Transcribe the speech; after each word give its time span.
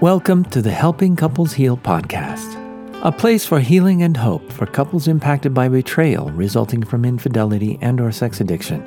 Welcome 0.00 0.44
to 0.50 0.62
the 0.62 0.70
Helping 0.70 1.16
Couples 1.16 1.54
Heal 1.54 1.76
podcast, 1.76 2.54
a 3.02 3.10
place 3.10 3.44
for 3.44 3.58
healing 3.58 4.04
and 4.04 4.16
hope 4.16 4.52
for 4.52 4.64
couples 4.64 5.08
impacted 5.08 5.52
by 5.52 5.68
betrayal 5.68 6.30
resulting 6.30 6.84
from 6.84 7.04
infidelity 7.04 7.80
and 7.80 8.00
or 8.00 8.12
sex 8.12 8.40
addiction. 8.40 8.80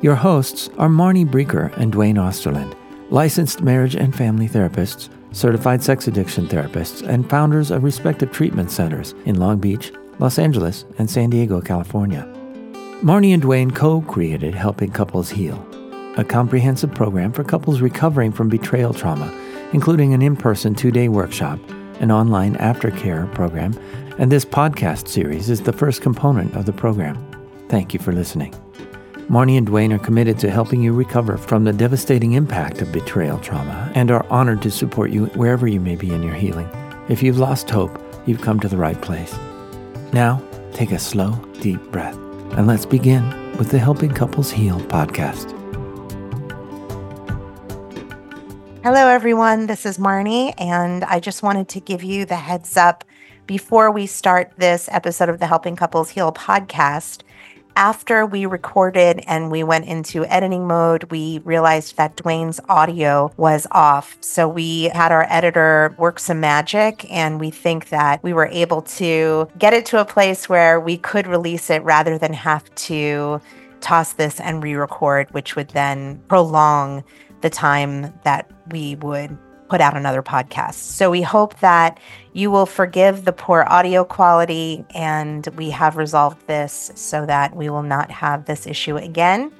Your 0.00 0.14
hosts 0.14 0.70
are 0.78 0.88
Marnie 0.88 1.30
Breecker 1.30 1.70
and 1.76 1.92
Duane 1.92 2.16
Osterlind, 2.16 2.74
licensed 3.10 3.60
marriage 3.60 3.94
and 3.94 4.16
family 4.16 4.48
therapists, 4.48 5.10
certified 5.32 5.82
sex 5.82 6.08
addiction 6.08 6.48
therapists, 6.48 7.06
and 7.06 7.28
founders 7.28 7.70
of 7.70 7.84
respective 7.84 8.32
treatment 8.32 8.70
centers 8.70 9.14
in 9.26 9.38
Long 9.38 9.58
Beach, 9.58 9.92
Los 10.18 10.38
Angeles, 10.38 10.86
and 10.96 11.10
San 11.10 11.28
Diego, 11.28 11.60
California. 11.60 12.24
Marnie 13.02 13.34
and 13.34 13.42
Duane 13.42 13.70
co-created 13.70 14.54
Helping 14.54 14.92
Couples 14.92 15.28
Heal, 15.28 15.62
a 16.16 16.24
comprehensive 16.24 16.94
program 16.94 17.34
for 17.34 17.44
couples 17.44 17.82
recovering 17.82 18.32
from 18.32 18.48
betrayal 18.48 18.94
trauma 18.94 19.30
including 19.74 20.14
an 20.14 20.22
in 20.22 20.36
person 20.36 20.74
two 20.74 20.90
day 20.90 21.08
workshop, 21.08 21.58
an 22.00 22.10
online 22.10 22.54
aftercare 22.56 23.32
program, 23.34 23.74
and 24.18 24.30
this 24.30 24.44
podcast 24.44 25.08
series 25.08 25.50
is 25.50 25.62
the 25.62 25.72
first 25.72 26.00
component 26.00 26.54
of 26.56 26.64
the 26.64 26.72
program. 26.72 27.18
Thank 27.68 27.92
you 27.92 27.98
for 27.98 28.12
listening. 28.12 28.54
Marnie 29.28 29.58
and 29.58 29.66
Duane 29.66 29.92
are 29.92 29.98
committed 29.98 30.38
to 30.38 30.50
helping 30.50 30.82
you 30.82 30.92
recover 30.92 31.36
from 31.36 31.64
the 31.64 31.72
devastating 31.72 32.34
impact 32.34 32.82
of 32.82 32.92
betrayal 32.92 33.38
trauma 33.38 33.90
and 33.94 34.10
are 34.10 34.26
honored 34.30 34.62
to 34.62 34.70
support 34.70 35.10
you 35.10 35.26
wherever 35.34 35.66
you 35.66 35.80
may 35.80 35.96
be 35.96 36.12
in 36.12 36.22
your 36.22 36.34
healing. 36.34 36.68
If 37.08 37.22
you've 37.22 37.38
lost 37.38 37.68
hope, 37.68 37.98
you've 38.26 38.42
come 38.42 38.60
to 38.60 38.68
the 38.68 38.76
right 38.76 39.00
place. 39.00 39.34
Now, 40.12 40.40
take 40.72 40.92
a 40.92 40.98
slow, 40.98 41.32
deep 41.60 41.82
breath, 41.90 42.16
and 42.52 42.66
let's 42.68 42.86
begin 42.86 43.56
with 43.56 43.70
the 43.70 43.78
Helping 43.78 44.12
Couples 44.12 44.52
Heal 44.52 44.78
podcast. 44.82 45.63
Hello, 48.84 49.08
everyone. 49.08 49.66
This 49.66 49.86
is 49.86 49.96
Marnie, 49.96 50.52
and 50.58 51.04
I 51.04 51.18
just 51.18 51.42
wanted 51.42 51.70
to 51.70 51.80
give 51.80 52.02
you 52.02 52.26
the 52.26 52.36
heads 52.36 52.76
up 52.76 53.02
before 53.46 53.90
we 53.90 54.04
start 54.04 54.52
this 54.58 54.90
episode 54.92 55.30
of 55.30 55.38
the 55.38 55.46
Helping 55.46 55.74
Couples 55.74 56.10
Heal 56.10 56.32
podcast. 56.32 57.22
After 57.76 58.26
we 58.26 58.44
recorded 58.44 59.24
and 59.26 59.50
we 59.50 59.62
went 59.62 59.86
into 59.86 60.26
editing 60.26 60.66
mode, 60.66 61.04
we 61.04 61.38
realized 61.46 61.96
that 61.96 62.16
Duane's 62.16 62.60
audio 62.68 63.32
was 63.38 63.66
off. 63.70 64.18
So 64.20 64.46
we 64.46 64.90
had 64.90 65.12
our 65.12 65.24
editor 65.30 65.94
work 65.96 66.18
some 66.18 66.40
magic, 66.40 67.10
and 67.10 67.40
we 67.40 67.50
think 67.50 67.88
that 67.88 68.22
we 68.22 68.34
were 68.34 68.48
able 68.48 68.82
to 68.82 69.48
get 69.58 69.72
it 69.72 69.86
to 69.86 70.00
a 70.02 70.04
place 70.04 70.46
where 70.46 70.78
we 70.78 70.98
could 70.98 71.26
release 71.26 71.70
it 71.70 71.82
rather 71.84 72.18
than 72.18 72.34
have 72.34 72.72
to 72.74 73.40
toss 73.80 74.12
this 74.12 74.40
and 74.40 74.62
re 74.62 74.74
record, 74.74 75.30
which 75.30 75.56
would 75.56 75.68
then 75.68 76.20
prolong 76.28 77.02
the 77.44 77.50
time 77.50 78.10
that 78.24 78.50
we 78.70 78.94
would 78.96 79.36
put 79.68 79.82
out 79.82 79.94
another 79.94 80.22
podcast. 80.22 80.76
So 80.76 81.10
we 81.10 81.20
hope 81.20 81.60
that 81.60 82.00
you 82.32 82.50
will 82.50 82.64
forgive 82.64 83.26
the 83.26 83.34
poor 83.34 83.66
audio 83.68 84.02
quality 84.02 84.82
and 84.94 85.46
we 85.48 85.68
have 85.68 85.98
resolved 85.98 86.46
this 86.46 86.90
so 86.94 87.26
that 87.26 87.54
we 87.54 87.68
will 87.68 87.82
not 87.82 88.10
have 88.10 88.46
this 88.46 88.66
issue 88.66 88.96
again. 88.96 89.52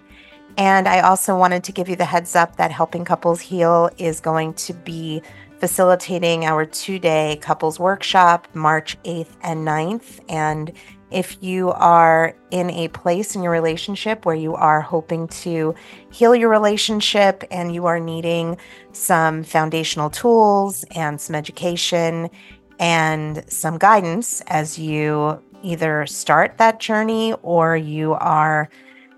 And 0.56 0.88
I 0.88 1.00
also 1.00 1.36
wanted 1.36 1.62
to 1.64 1.72
give 1.72 1.90
you 1.90 1.96
the 1.96 2.06
heads 2.06 2.34
up 2.34 2.56
that 2.56 2.72
Helping 2.72 3.04
Couples 3.04 3.42
Heal 3.42 3.90
is 3.98 4.18
going 4.18 4.54
to 4.54 4.72
be 4.72 5.20
facilitating 5.58 6.46
our 6.46 6.64
two 6.64 6.98
day 6.98 7.38
couples 7.42 7.78
workshop 7.78 8.48
March 8.54 8.96
8th 9.02 9.36
and 9.42 9.68
9th. 9.68 10.20
And 10.30 10.72
if 11.14 11.38
you 11.40 11.70
are 11.70 12.34
in 12.50 12.70
a 12.70 12.88
place 12.88 13.36
in 13.36 13.42
your 13.42 13.52
relationship 13.52 14.26
where 14.26 14.34
you 14.34 14.54
are 14.54 14.80
hoping 14.80 15.28
to 15.28 15.74
heal 16.10 16.34
your 16.34 16.48
relationship 16.48 17.44
and 17.50 17.72
you 17.72 17.86
are 17.86 18.00
needing 18.00 18.58
some 18.92 19.44
foundational 19.44 20.10
tools 20.10 20.84
and 20.90 21.20
some 21.20 21.36
education 21.36 22.28
and 22.80 23.44
some 23.50 23.78
guidance 23.78 24.40
as 24.48 24.78
you 24.78 25.40
either 25.62 26.04
start 26.06 26.58
that 26.58 26.80
journey 26.80 27.32
or 27.42 27.76
you 27.76 28.12
are 28.14 28.68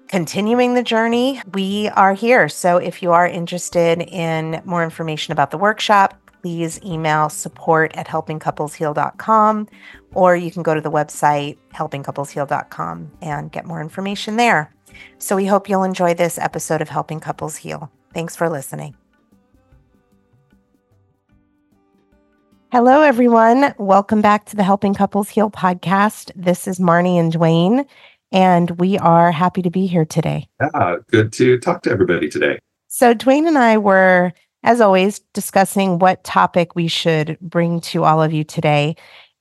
continuing 0.09 0.75
the 0.75 0.83
journey, 0.83 1.41
we 1.53 1.89
are 1.89 2.15
here. 2.15 2.49
So 2.49 2.77
if 2.77 3.03
you 3.03 3.13
are 3.13 3.27
interested 3.27 4.03
in 4.03 4.63
more 4.65 4.84
information 4.84 5.33
about 5.33 5.51
the 5.51 5.59
workshop, 5.59 6.26
please 6.47 6.81
email 6.84 7.29
support 7.29 7.93
at 7.97 8.07
helpingcouplesheal.com 8.07 9.69
or 10.15 10.37
you 10.37 10.49
can 10.53 10.62
go 10.62 10.77
to 10.77 10.81
the 10.81 10.91
website 10.91 11.59
helpingcouplesheal.com 11.75 13.11
and 13.21 13.51
get 13.51 13.67
more 13.67 13.81
information 13.81 14.37
there. 14.37 14.73
So 15.19 15.34
we 15.34 15.47
hope 15.47 15.69
you'll 15.69 15.83
enjoy 15.83 16.15
this 16.15 16.39
episode 16.39 16.81
of 16.81 16.89
Helping 16.89 17.19
Couples 17.19 17.57
Heal. 17.57 17.91
Thanks 18.15 18.37
for 18.37 18.49
listening. 18.49 18.95
Hello, 22.71 23.03
everyone. 23.03 23.75
Welcome 23.78 24.21
back 24.21 24.45
to 24.45 24.55
the 24.55 24.63
Helping 24.63 24.95
Couples 24.95 25.28
Heal 25.28 25.51
podcast. 25.51 26.31
This 26.37 26.69
is 26.69 26.78
Marnie 26.78 27.19
and 27.19 27.33
Duane, 27.33 27.87
and 28.31 28.71
we 28.78 28.99
are 28.99 29.33
happy 29.33 29.63
to 29.63 29.71
be 29.71 29.87
here 29.87 30.05
today. 30.05 30.47
Yeah, 30.61 30.99
good 31.11 31.33
to 31.33 31.59
talk 31.59 31.83
to 31.83 31.91
everybody 31.91 32.28
today. 32.28 32.61
So, 32.87 33.15
Duane 33.15 33.49
and 33.49 33.59
I 33.59 33.78
were 33.78 34.33
as 34.66 34.81
always, 34.81 35.21
discussing 35.32 36.00
what 36.00 36.25
topic 36.25 36.75
we 36.75 36.88
should 36.88 37.38
bring 37.41 37.81
to 37.81 38.03
all 38.03 38.21
of 38.21 38.32
you 38.32 38.43
today. 38.43 38.97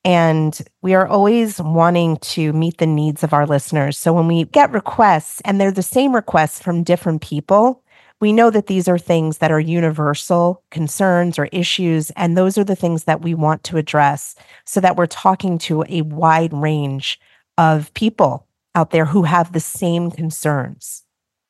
And 0.06 0.58
we 0.84 0.94
are 0.94 1.08
always 1.08 1.60
wanting 1.60 2.18
to 2.18 2.54
meet 2.54 2.78
the 2.78 2.86
needs 2.86 3.24
of 3.24 3.34
our 3.34 3.48
listeners. 3.48 3.98
So 3.98 4.14
when 4.14 4.28
we 4.28 4.46
get 4.46 4.72
requests 4.72 5.42
and 5.42 5.60
they're 5.60 5.72
the 5.72 5.82
same 5.82 6.14
requests 6.14 6.62
from 6.62 6.84
different 6.84 7.24
people, 7.24 7.84
we 8.22 8.34
know 8.34 8.52
that 8.52 8.68
these 8.68 8.88
are 8.88 9.00
things 9.00 9.40
that 9.40 9.52
are 9.52 9.60
universal 9.60 10.64
concerns 10.70 11.40
or 11.40 11.46
issues. 11.46 12.12
And 12.12 12.38
those 12.38 12.56
are 12.56 12.64
the 12.64 12.76
things 12.76 13.06
that 13.06 13.24
we 13.24 13.34
want 13.34 13.64
to 13.64 13.78
address 13.78 14.36
so 14.64 14.80
that 14.80 14.96
we're 14.96 15.08
talking 15.08 15.58
to 15.58 15.84
a 15.90 16.04
wide 16.04 16.54
range 16.54 17.20
of 17.58 17.92
people 17.96 18.48
out 18.76 18.92
there 18.92 19.06
who 19.06 19.24
have 19.24 19.54
the 19.54 19.60
same 19.60 20.12
concerns. 20.12 21.04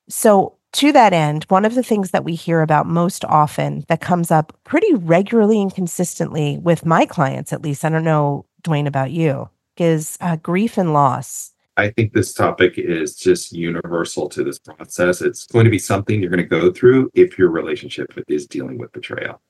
So 0.08 0.55
to 0.76 0.92
that 0.92 1.14
end, 1.14 1.46
one 1.46 1.64
of 1.64 1.74
the 1.74 1.84
things 1.84 2.12
that 2.12 2.26
we 2.26 2.36
hear 2.36 2.62
about 2.62 2.86
most 2.86 3.24
often 3.26 3.86
that 3.88 4.02
comes 4.02 4.30
up 4.30 4.58
pretty 4.66 4.94
regularly 4.94 5.62
and 5.62 5.74
consistently 5.74 6.58
with 6.58 6.86
my 6.86 7.06
clients, 7.06 7.54
at 7.54 7.62
least, 7.62 7.86
I 7.86 7.90
don't 7.90 8.04
know, 8.04 8.46
Duane, 8.62 8.86
about 8.86 9.12
you, 9.12 9.50
is 9.78 10.18
uh, 10.20 10.36
grief 10.36 10.78
and 10.78 10.92
loss. 10.92 11.54
I 11.78 11.90
think 11.90 12.14
this 12.14 12.34
topic 12.34 12.78
is 12.78 13.16
just 13.16 13.54
universal 13.54 14.28
to 14.30 14.44
this 14.44 14.60
process. 14.60 15.22
It's 15.22 15.46
going 15.48 15.66
to 15.66 15.72
be 15.72 15.80
something 15.80 16.22
you're 16.22 16.30
going 16.30 16.44
to 16.44 16.44
go 16.44 16.72
through 16.72 17.10
if 17.14 17.38
your 17.38 17.50
relationship 17.50 18.14
is 18.28 18.46
dealing 18.46 18.78
with 18.78 18.92
betrayal. 18.92 19.42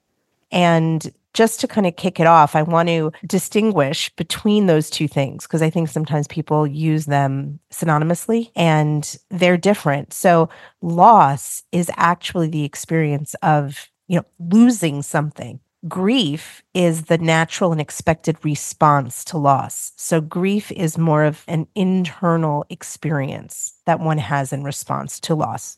And 0.52 1.12
just 1.36 1.60
to 1.60 1.68
kind 1.68 1.86
of 1.86 1.96
kick 1.96 2.18
it 2.18 2.26
off, 2.26 2.56
I 2.56 2.62
want 2.62 2.88
to 2.88 3.12
distinguish 3.26 4.08
between 4.16 4.66
those 4.66 4.88
two 4.88 5.06
things 5.06 5.46
because 5.46 5.60
I 5.60 5.68
think 5.68 5.90
sometimes 5.90 6.26
people 6.26 6.66
use 6.66 7.04
them 7.04 7.60
synonymously 7.70 8.50
and 8.56 9.16
they're 9.28 9.58
different. 9.58 10.14
So, 10.14 10.48
loss 10.80 11.62
is 11.72 11.90
actually 11.96 12.48
the 12.48 12.64
experience 12.64 13.34
of, 13.42 13.90
you 14.08 14.16
know, 14.16 14.24
losing 14.38 15.02
something. 15.02 15.60
Grief 15.86 16.62
is 16.72 17.04
the 17.04 17.18
natural 17.18 17.70
and 17.70 17.82
expected 17.82 18.42
response 18.42 19.22
to 19.26 19.36
loss. 19.36 19.92
So, 19.96 20.22
grief 20.22 20.72
is 20.72 20.96
more 20.96 21.24
of 21.24 21.44
an 21.48 21.66
internal 21.74 22.64
experience 22.70 23.74
that 23.84 24.00
one 24.00 24.18
has 24.18 24.54
in 24.54 24.64
response 24.64 25.20
to 25.20 25.34
loss. 25.34 25.76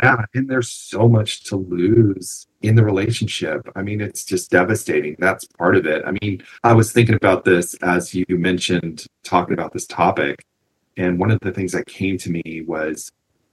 Yeah, 0.00 0.24
and 0.34 0.48
there's 0.48 0.70
so 0.70 1.06
much 1.06 1.44
to 1.44 1.56
lose 1.56 2.46
in 2.62 2.76
the 2.76 2.84
relationship. 2.84 3.60
I 3.76 3.82
mean, 3.82 4.00
it's 4.00 4.24
just 4.24 4.50
devastating. 4.50 5.16
That's 5.18 5.44
part 5.44 5.76
of 5.76 5.86
it. 5.86 6.02
I 6.06 6.12
mean, 6.22 6.42
I 6.64 6.72
was 6.72 6.92
thinking 6.92 7.14
about 7.14 7.44
this 7.44 7.74
as 7.82 8.14
you 8.14 8.24
mentioned 8.30 9.06
talking 9.22 9.52
about 9.52 9.72
this 9.72 9.86
topic. 9.86 10.44
And 10.96 11.18
one 11.18 11.30
of 11.30 11.40
the 11.40 11.52
things 11.52 11.72
that 11.72 11.86
came 11.86 12.16
to 12.18 12.30
me 12.30 12.62
was, 12.66 13.10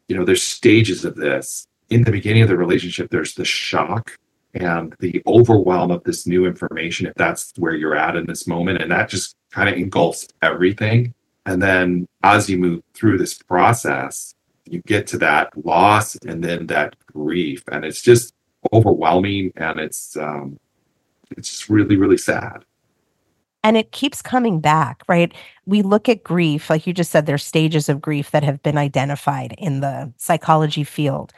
you 0.07 0.15
know, 0.15 0.23
there's 0.23 0.43
stages 0.43 1.03
of 1.03 1.15
this. 1.15 1.65
In 1.89 2.03
the 2.03 2.11
beginning 2.11 2.43
of 2.43 2.49
the 2.49 2.57
relationship, 2.57 3.09
there's 3.09 3.33
the 3.33 3.45
shock 3.45 4.15
and 4.53 4.95
the 4.99 5.21
overwhelm 5.27 5.91
of 5.91 6.03
this 6.03 6.25
new 6.25 6.45
information, 6.45 7.07
if 7.07 7.13
that's 7.15 7.51
where 7.57 7.75
you're 7.75 7.95
at 7.95 8.15
in 8.15 8.25
this 8.25 8.47
moment. 8.47 8.81
And 8.81 8.91
that 8.91 9.09
just 9.09 9.35
kind 9.51 9.69
of 9.69 9.75
engulfs 9.75 10.27
everything. 10.41 11.13
And 11.45 11.61
then 11.61 12.05
as 12.23 12.49
you 12.49 12.57
move 12.57 12.81
through 12.93 13.17
this 13.17 13.41
process, 13.41 14.35
you 14.69 14.81
get 14.85 15.07
to 15.07 15.17
that 15.17 15.51
loss 15.65 16.15
and 16.17 16.43
then 16.43 16.67
that 16.67 16.95
grief. 17.05 17.63
And 17.71 17.85
it's 17.85 18.01
just 18.01 18.33
overwhelming 18.73 19.53
and 19.55 19.79
it's 19.79 20.17
um 20.17 20.59
it's 21.31 21.49
just 21.49 21.69
really 21.69 21.95
really 21.95 22.17
sad. 22.17 22.65
And 23.63 23.75
it 23.75 23.91
keeps 23.91 24.21
coming 24.21 24.59
back 24.59 25.03
right? 25.07 25.33
We 25.65 25.81
look 25.81 26.09
at 26.09 26.23
grief 26.23 26.69
like 26.69 26.85
you 26.87 26.93
just 26.93 27.11
said 27.11 27.25
there's 27.25 27.45
stages 27.45 27.89
of 27.89 28.01
grief 28.01 28.31
that 28.31 28.43
have 28.43 28.61
been 28.63 28.77
identified 28.77 29.55
in 29.57 29.81
the 29.81 30.13
psychology 30.17 30.83
field. 30.83 31.33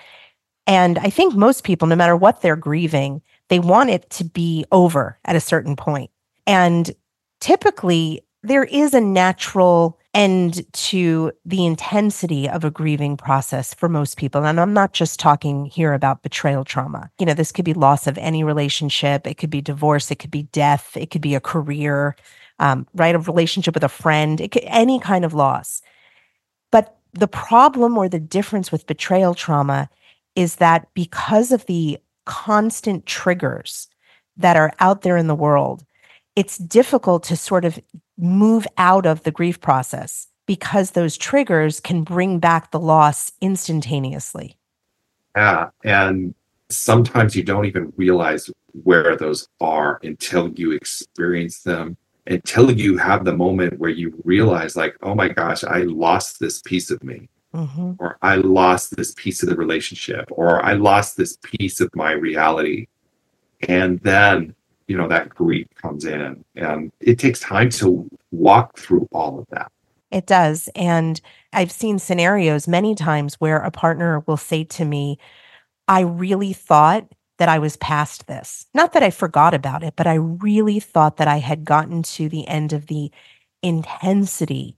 And 0.67 0.99
i 0.99 1.09
think 1.09 1.33
most 1.33 1.63
people 1.63 1.87
no 1.87 1.95
matter 1.95 2.15
what 2.15 2.41
they're 2.41 2.55
grieving 2.55 3.21
they 3.49 3.59
want 3.59 3.89
it 3.89 4.09
to 4.11 4.23
be 4.23 4.65
over 4.71 5.19
at 5.25 5.35
a 5.35 5.41
certain 5.41 5.75
point. 5.75 6.09
And 6.47 6.91
typically 7.39 8.21
there 8.43 8.63
is 8.63 8.93
a 8.93 9.01
natural 9.01 9.99
and 10.13 10.71
to 10.73 11.31
the 11.45 11.65
intensity 11.65 12.49
of 12.49 12.65
a 12.65 12.71
grieving 12.71 13.15
process 13.15 13.73
for 13.73 13.87
most 13.87 14.17
people. 14.17 14.43
And 14.43 14.59
I'm 14.59 14.73
not 14.73 14.91
just 14.93 15.19
talking 15.19 15.65
here 15.65 15.93
about 15.93 16.21
betrayal 16.21 16.65
trauma. 16.65 17.09
You 17.17 17.25
know, 17.25 17.33
this 17.33 17.51
could 17.51 17.63
be 17.63 17.73
loss 17.73 18.07
of 18.07 18.17
any 18.17 18.43
relationship, 18.43 19.25
it 19.25 19.35
could 19.35 19.49
be 19.49 19.61
divorce, 19.61 20.11
it 20.11 20.19
could 20.19 20.31
be 20.31 20.43
death, 20.43 20.97
it 20.97 21.11
could 21.11 21.21
be 21.21 21.35
a 21.35 21.39
career, 21.39 22.15
um, 22.59 22.87
right? 22.93 23.15
A 23.15 23.19
relationship 23.19 23.73
with 23.73 23.83
a 23.83 23.89
friend, 23.89 24.41
it 24.41 24.51
could, 24.51 24.63
any 24.65 24.99
kind 24.99 25.23
of 25.23 25.33
loss. 25.33 25.81
But 26.71 26.97
the 27.13 27.27
problem 27.27 27.97
or 27.97 28.09
the 28.09 28.19
difference 28.19 28.71
with 28.71 28.87
betrayal 28.87 29.33
trauma 29.33 29.89
is 30.35 30.57
that 30.57 30.87
because 30.93 31.51
of 31.51 31.65
the 31.67 31.99
constant 32.25 33.05
triggers 33.05 33.87
that 34.37 34.57
are 34.57 34.73
out 34.79 35.01
there 35.01 35.17
in 35.17 35.27
the 35.27 35.35
world, 35.35 35.85
it's 36.35 36.57
difficult 36.57 37.23
to 37.23 37.35
sort 37.35 37.65
of 37.65 37.79
move 38.21 38.67
out 38.77 39.05
of 39.05 39.23
the 39.23 39.31
grief 39.31 39.59
process 39.59 40.27
because 40.45 40.91
those 40.91 41.17
triggers 41.17 41.79
can 41.79 42.03
bring 42.03 42.39
back 42.39 42.71
the 42.71 42.79
loss 42.79 43.31
instantaneously. 43.41 44.57
Yeah. 45.35 45.69
And 45.83 46.35
sometimes 46.69 47.35
you 47.35 47.43
don't 47.43 47.65
even 47.65 47.91
realize 47.97 48.49
where 48.83 49.15
those 49.15 49.47
are 49.59 49.99
until 50.03 50.49
you 50.49 50.71
experience 50.71 51.63
them, 51.63 51.97
until 52.27 52.71
you 52.71 52.97
have 52.97 53.25
the 53.25 53.35
moment 53.35 53.79
where 53.79 53.89
you 53.89 54.13
realize, 54.23 54.75
like, 54.75 54.95
oh 55.01 55.15
my 55.15 55.27
gosh, 55.27 55.63
I 55.63 55.79
lost 55.79 56.39
this 56.39 56.61
piece 56.61 56.91
of 56.91 57.03
me. 57.03 57.27
Mm-hmm. 57.53 57.93
Or 57.99 58.17
I 58.21 58.35
lost 58.35 58.95
this 58.95 59.13
piece 59.17 59.43
of 59.43 59.49
the 59.49 59.57
relationship, 59.57 60.25
or 60.31 60.63
I 60.63 60.71
lost 60.71 61.17
this 61.17 61.37
piece 61.43 61.81
of 61.81 61.93
my 61.95 62.13
reality. 62.13 62.87
And 63.67 63.99
then 63.99 64.55
you 64.87 64.97
know 64.97 65.07
that 65.07 65.29
grief 65.29 65.67
comes 65.75 66.05
in 66.05 66.43
and 66.55 66.91
it 66.99 67.19
takes 67.19 67.39
time 67.39 67.69
to 67.69 68.09
walk 68.31 68.77
through 68.77 69.07
all 69.11 69.39
of 69.39 69.45
that. 69.51 69.71
It 70.11 70.25
does. 70.25 70.69
And 70.75 71.21
i've 71.53 71.71
seen 71.71 71.99
scenarios 71.99 72.67
many 72.67 72.95
times 72.95 73.35
where 73.35 73.57
a 73.57 73.71
partner 73.71 74.23
will 74.27 74.37
say 74.37 74.63
to 74.63 74.85
me 74.85 75.17
i 75.87 76.01
really 76.01 76.53
thought 76.53 77.07
that 77.37 77.49
i 77.49 77.59
was 77.59 77.75
past 77.77 78.27
this. 78.27 78.65
Not 78.73 78.93
that 78.93 79.03
i 79.03 79.09
forgot 79.09 79.53
about 79.53 79.83
it 79.83 79.95
but 79.95 80.07
i 80.07 80.15
really 80.15 80.79
thought 80.79 81.17
that 81.17 81.27
i 81.27 81.37
had 81.37 81.65
gotten 81.65 82.03
to 82.03 82.29
the 82.29 82.47
end 82.47 82.73
of 82.73 82.87
the 82.87 83.11
intensity 83.61 84.77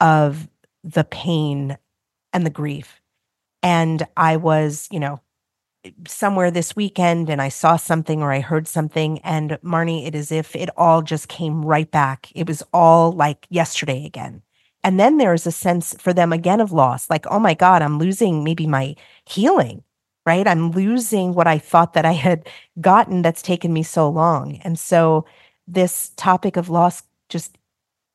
of 0.00 0.48
the 0.82 1.04
pain 1.04 1.78
and 2.32 2.44
the 2.44 2.50
grief. 2.50 3.00
And 3.62 4.06
i 4.16 4.36
was 4.36 4.88
you 4.90 5.00
know 5.00 5.20
somewhere 6.06 6.50
this 6.50 6.76
weekend 6.76 7.28
and 7.28 7.42
I 7.42 7.48
saw 7.48 7.76
something 7.76 8.22
or 8.22 8.32
I 8.32 8.40
heard 8.40 8.66
something. 8.68 9.18
And 9.20 9.58
Marnie, 9.64 10.06
it 10.06 10.14
is 10.14 10.32
if 10.32 10.54
it 10.56 10.70
all 10.76 11.02
just 11.02 11.28
came 11.28 11.64
right 11.64 11.90
back. 11.90 12.30
It 12.34 12.46
was 12.46 12.62
all 12.72 13.12
like 13.12 13.46
yesterday 13.50 14.04
again. 14.06 14.42
And 14.82 15.00
then 15.00 15.16
there's 15.16 15.46
a 15.46 15.52
sense 15.52 15.94
for 15.98 16.12
them 16.12 16.32
again 16.32 16.60
of 16.60 16.72
loss 16.72 17.08
like, 17.08 17.26
oh 17.28 17.38
my 17.38 17.54
God, 17.54 17.82
I'm 17.82 17.98
losing 17.98 18.44
maybe 18.44 18.66
my 18.66 18.96
healing, 19.26 19.82
right? 20.26 20.46
I'm 20.46 20.72
losing 20.72 21.34
what 21.34 21.46
I 21.46 21.58
thought 21.58 21.94
that 21.94 22.04
I 22.04 22.12
had 22.12 22.48
gotten 22.80 23.22
that's 23.22 23.42
taken 23.42 23.72
me 23.72 23.82
so 23.82 24.08
long. 24.08 24.58
And 24.62 24.78
so 24.78 25.24
this 25.66 26.12
topic 26.16 26.56
of 26.56 26.68
loss 26.68 27.02
just 27.30 27.56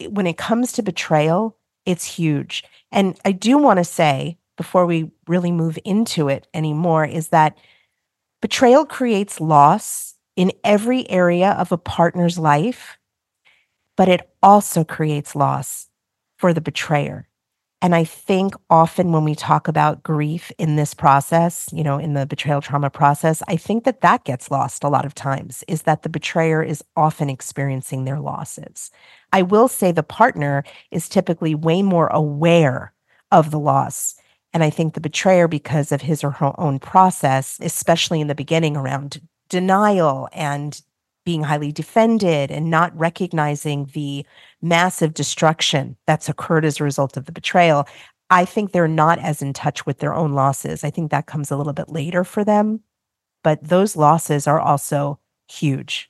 when 0.10 0.28
it 0.28 0.38
comes 0.38 0.72
to 0.74 0.84
betrayal, 0.84 1.58
it's 1.86 2.06
huge. 2.06 2.64
And 2.92 3.20
I 3.26 3.32
do 3.32 3.58
want 3.58 3.78
to 3.78 3.84
say, 3.84 4.39
before 4.60 4.86
we 4.86 5.10
really 5.26 5.54
move 5.54 5.80
into 5.86 6.28
it 6.28 6.46
anymore 6.54 7.06
is 7.06 7.30
that 7.30 7.58
betrayal 8.42 8.86
creates 8.86 9.40
loss 9.40 10.16
in 10.36 10.52
every 10.66 11.10
area 11.10 11.52
of 11.52 11.72
a 11.72 11.78
partner's 11.78 12.38
life, 12.38 12.98
but 13.96 14.10
it 14.10 14.30
also 14.44 14.84
creates 14.84 15.34
loss 15.34 15.88
for 16.38 16.54
the 16.54 16.60
betrayer. 16.60 17.30
And 17.82 17.96
I 17.96 18.04
think 18.04 18.54
often 18.70 19.14
when 19.14 19.24
we 19.24 19.34
talk 19.34 19.70
about 19.70 20.04
grief 20.04 20.52
in 20.58 20.76
this 20.76 20.94
process, 20.94 21.70
you 21.72 21.82
know, 21.82 21.98
in 21.98 22.14
the 22.14 22.26
betrayal 22.26 22.60
trauma 22.60 22.90
process, 22.90 23.42
I 23.48 23.56
think 23.56 23.86
that 23.86 24.02
that 24.02 24.26
gets 24.26 24.52
lost 24.52 24.84
a 24.84 24.90
lot 24.90 25.06
of 25.06 25.16
times 25.16 25.64
is 25.70 25.84
that 25.84 26.04
the 26.04 26.10
betrayer 26.10 26.62
is 26.62 26.84
often 26.98 27.30
experiencing 27.30 28.04
their 28.04 28.20
losses. 28.20 28.92
I 29.32 29.42
will 29.42 29.70
say 29.70 29.94
the 29.94 30.04
partner 30.04 30.66
is 30.92 31.08
typically 31.08 31.56
way 31.56 31.82
more 31.82 32.08
aware 32.08 32.92
of 33.32 33.52
the 33.52 33.60
loss 33.60 34.19
and 34.54 34.64
I 34.64 34.70
think 34.70 34.94
the 34.94 35.02
betrayer, 35.02 35.48
because 35.48 35.92
of 35.92 36.02
his 36.02 36.24
or 36.24 36.32
her 36.32 36.60
own 36.60 36.80
process, 36.80 37.60
especially 37.62 38.22
in 38.22 38.28
the 38.28 38.36
beginning 38.36 38.76
around 38.76 39.22
denial 39.48 40.28
and 40.34 40.82
being 41.24 41.44
highly 41.44 41.72
defended 41.72 42.50
and 42.50 42.72
not 42.72 42.98
recognizing 42.98 43.86
the 43.94 44.26
massive 44.62 45.14
destruction 45.14 45.96
that's 46.08 46.30
occurred 46.30 46.66
as 46.66 46.80
a 46.80 46.84
result 46.84 47.18
of 47.18 47.26
the 47.26 47.32
betrayal, 47.32 47.88
I 48.32 48.46
think 48.46 48.72
they're 48.72 48.88
not 48.88 49.20
as 49.20 49.42
in 49.42 49.54
touch 49.54 49.86
with 49.86 50.00
their 50.00 50.14
own 50.14 50.34
losses. 50.34 50.84
I 50.84 50.90
think 50.90 51.12
that 51.12 51.28
comes 51.28 51.52
a 51.52 51.58
little 51.58 51.74
bit 51.74 51.90
later 51.90 52.24
for 52.24 52.44
them. 52.44 52.82
But 53.44 53.64
those 53.64 53.96
losses 53.96 54.48
are 54.48 54.60
also 54.60 55.20
huge. 55.48 56.10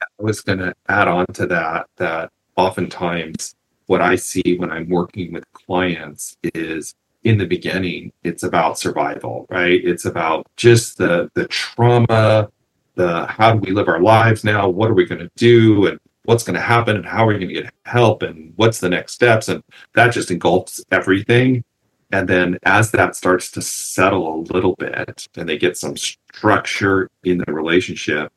I 0.00 0.06
was 0.18 0.40
going 0.40 0.58
to 0.58 0.74
add 0.88 1.08
on 1.08 1.26
to 1.34 1.46
that, 1.46 1.86
that 1.96 2.30
oftentimes 2.56 3.54
what 3.86 4.00
I 4.00 4.16
see 4.16 4.56
when 4.58 4.70
I'm 4.70 4.88
working 4.88 5.32
with 5.32 5.44
clients 5.52 6.36
is 6.54 6.94
in 7.24 7.38
the 7.38 7.46
beginning, 7.46 8.12
it's 8.24 8.42
about 8.42 8.78
survival, 8.78 9.46
right? 9.48 9.80
It's 9.84 10.04
about 10.04 10.46
just 10.56 10.98
the 10.98 11.30
the 11.34 11.46
trauma, 11.48 12.48
the 12.94 13.26
how 13.26 13.52
do 13.52 13.58
we 13.58 13.72
live 13.72 13.88
our 13.88 14.00
lives 14.00 14.44
now? 14.44 14.68
What 14.68 14.90
are 14.90 14.94
we 14.94 15.06
going 15.06 15.20
to 15.20 15.30
do? 15.36 15.86
And 15.86 15.98
what's 16.24 16.44
going 16.44 16.54
to 16.54 16.60
happen? 16.60 16.96
And 16.96 17.06
how 17.06 17.24
are 17.24 17.28
we 17.28 17.34
going 17.34 17.48
to 17.48 17.62
get 17.62 17.72
help? 17.84 18.22
And 18.22 18.52
what's 18.56 18.80
the 18.80 18.88
next 18.88 19.12
steps? 19.12 19.48
And 19.48 19.62
that 19.94 20.12
just 20.12 20.30
engulfs 20.30 20.82
everything. 20.90 21.64
And 22.10 22.28
then 22.28 22.58
as 22.64 22.90
that 22.90 23.16
starts 23.16 23.50
to 23.52 23.62
settle 23.62 24.34
a 24.34 24.52
little 24.52 24.74
bit 24.76 25.26
and 25.36 25.48
they 25.48 25.56
get 25.56 25.78
some 25.78 25.96
structure 25.96 27.08
in 27.24 27.38
the 27.38 27.52
relationship, 27.52 28.30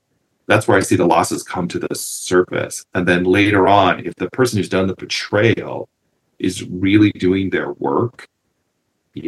that's 0.48 0.68
where 0.68 0.78
I 0.78 0.82
see 0.82 0.96
the 0.96 1.06
losses 1.06 1.44
come 1.44 1.68
to 1.70 1.80
the 1.80 1.94
surface. 1.94 2.86
And 2.94 3.06
then 3.06 3.26
later 3.26 3.68
on, 3.68 4.06
if 4.06 4.16
the 4.16 4.30
person 4.30 4.58
who's 4.58 4.70
done 4.70 4.88
the 4.88 4.96
betrayal 4.96 5.90
is 6.40 6.64
really 6.64 7.12
doing 7.12 7.50
their 7.50 7.74
work 7.74 8.30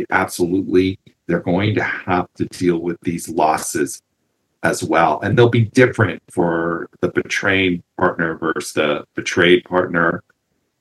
absolutely 0.10 1.00
they're 1.28 1.40
going 1.40 1.76
to 1.76 1.84
have 1.84 2.28
to 2.36 2.46
deal 2.46 2.80
with 2.80 2.98
these 3.02 3.30
losses 3.30 4.02
as 4.64 4.84
well. 4.84 5.20
And 5.22 5.38
they'll 5.38 5.50
be 5.50 5.66
different 5.66 6.22
for 6.30 6.90
the 7.02 7.10
betraying 7.10 7.84
partner 7.98 8.38
versus 8.38 8.74
the 8.74 9.06
betrayed 9.16 9.64
partner. 9.66 10.24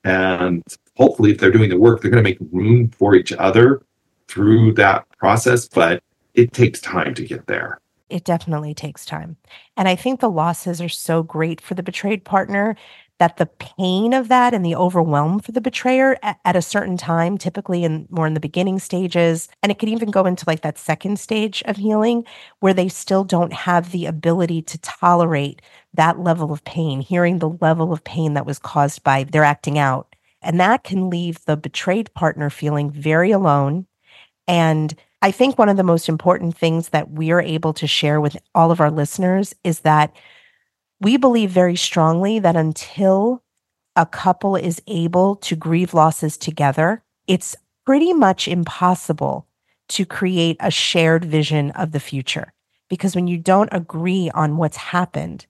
And 0.05 0.63
hopefully, 0.97 1.33
if 1.33 1.39
they're 1.39 1.51
doing 1.51 1.69
the 1.69 1.79
work, 1.79 2.01
they're 2.01 2.11
going 2.11 2.23
to 2.23 2.29
make 2.29 2.39
room 2.53 2.91
for 2.91 3.15
each 3.15 3.33
other 3.33 3.83
through 4.29 4.75
that 4.75 5.09
process. 5.19 5.69
But 5.69 6.03
it 6.35 6.53
takes 6.53 6.81
time 6.81 7.15
to 7.15 7.25
get 7.25 7.47
there. 7.47 7.81
It 8.09 8.25
definitely 8.25 8.73
takes 8.73 9.05
time. 9.05 9.37
And 9.77 9.89
I 9.89 9.97
think 9.97 10.21
the 10.21 10.31
losses 10.31 10.81
are 10.81 10.89
so 10.89 11.25
great 11.25 11.61
for 11.61 11.75
the 11.75 11.83
betrayed 11.83 12.25
partner 12.25 12.77
that 13.19 13.39
the 13.39 13.47
pain 13.47 14.13
of 14.13 14.29
that 14.29 14.53
and 14.53 14.65
the 14.65 14.77
overwhelm 14.77 15.41
for 15.41 15.53
the 15.53 15.61
betrayer 15.61 16.17
at, 16.23 16.39
at, 16.45 16.57
a 16.57 16.63
certain 16.63 16.97
time, 16.97 17.39
typically 17.39 17.85
in 17.85 18.07
more 18.11 18.27
in 18.27 18.35
the 18.35 18.41
beginning 18.41 18.79
stages, 18.79 19.49
and 19.63 19.73
it 19.73 19.79
could 19.79 19.89
even 19.89 20.11
go 20.11 20.27
into 20.27 20.45
like 20.47 20.61
that 20.61 20.79
second 20.79 21.19
stage 21.19 21.63
of 21.67 21.77
healing 21.77 22.25
where 22.61 22.75
they 22.75 22.89
still 22.89 23.25
don't 23.25 23.53
have 23.53 23.93
the 23.93 24.07
ability 24.07 24.61
to 24.63 24.79
tolerate 24.79 25.63
that 25.95 26.19
level 26.19 26.53
of 26.53 26.65
pain, 26.65 27.01
hearing 27.01 27.39
the 27.39 27.57
level 27.61 27.93
of 27.93 28.05
pain 28.05 28.35
that 28.35 28.47
was 28.47 28.59
caused 28.59 29.03
by 29.03 29.25
their 29.25 29.45
acting 29.45 29.79
out. 29.79 30.15
And 30.43 30.61
that 30.61 30.85
can 30.85 31.11
leave 31.11 31.45
the 31.45 31.57
betrayed 31.57 32.13
partner 32.15 32.51
feeling 32.51 32.91
very 32.91 33.31
alone. 33.31 33.87
And 34.47 34.95
I 35.23 35.31
think 35.31 35.59
one 35.59 35.69
of 35.69 35.77
the 35.77 35.83
most 35.83 36.09
important 36.09 36.57
things 36.57 36.91
that 36.91 37.11
we 37.11 37.31
are 37.33 37.41
able 37.41 37.73
to 37.75 37.87
share 37.87 38.21
with 38.21 38.37
all 38.55 38.71
of 38.71 38.81
our 38.81 38.91
listeners 38.91 39.55
is 39.65 39.81
that 39.81 40.13
we 41.01 41.17
believe 41.17 41.51
very 41.51 41.77
strongly 41.77 42.39
that 42.39 42.57
until 42.57 43.43
a 43.97 44.07
couple 44.07 44.57
is 44.57 44.81
able 44.87 45.37
to 45.37 45.57
grieve 45.57 45.95
losses 45.95 46.37
together, 46.37 47.03
it's 47.27 47.57
pretty 47.85 48.13
much 48.13 48.49
impossible 48.49 49.47
to 49.89 50.05
create 50.05 50.57
a 50.61 50.71
shared 50.71 51.25
vision 51.25 51.71
of 51.73 51.93
the 51.93 52.01
future. 52.01 52.53
Because 52.89 53.15
when 53.15 53.27
you 53.27 53.39
don't 53.39 53.69
agree 53.73 54.31
on 54.35 54.57
what's 54.57 54.77
happened, 54.77 55.47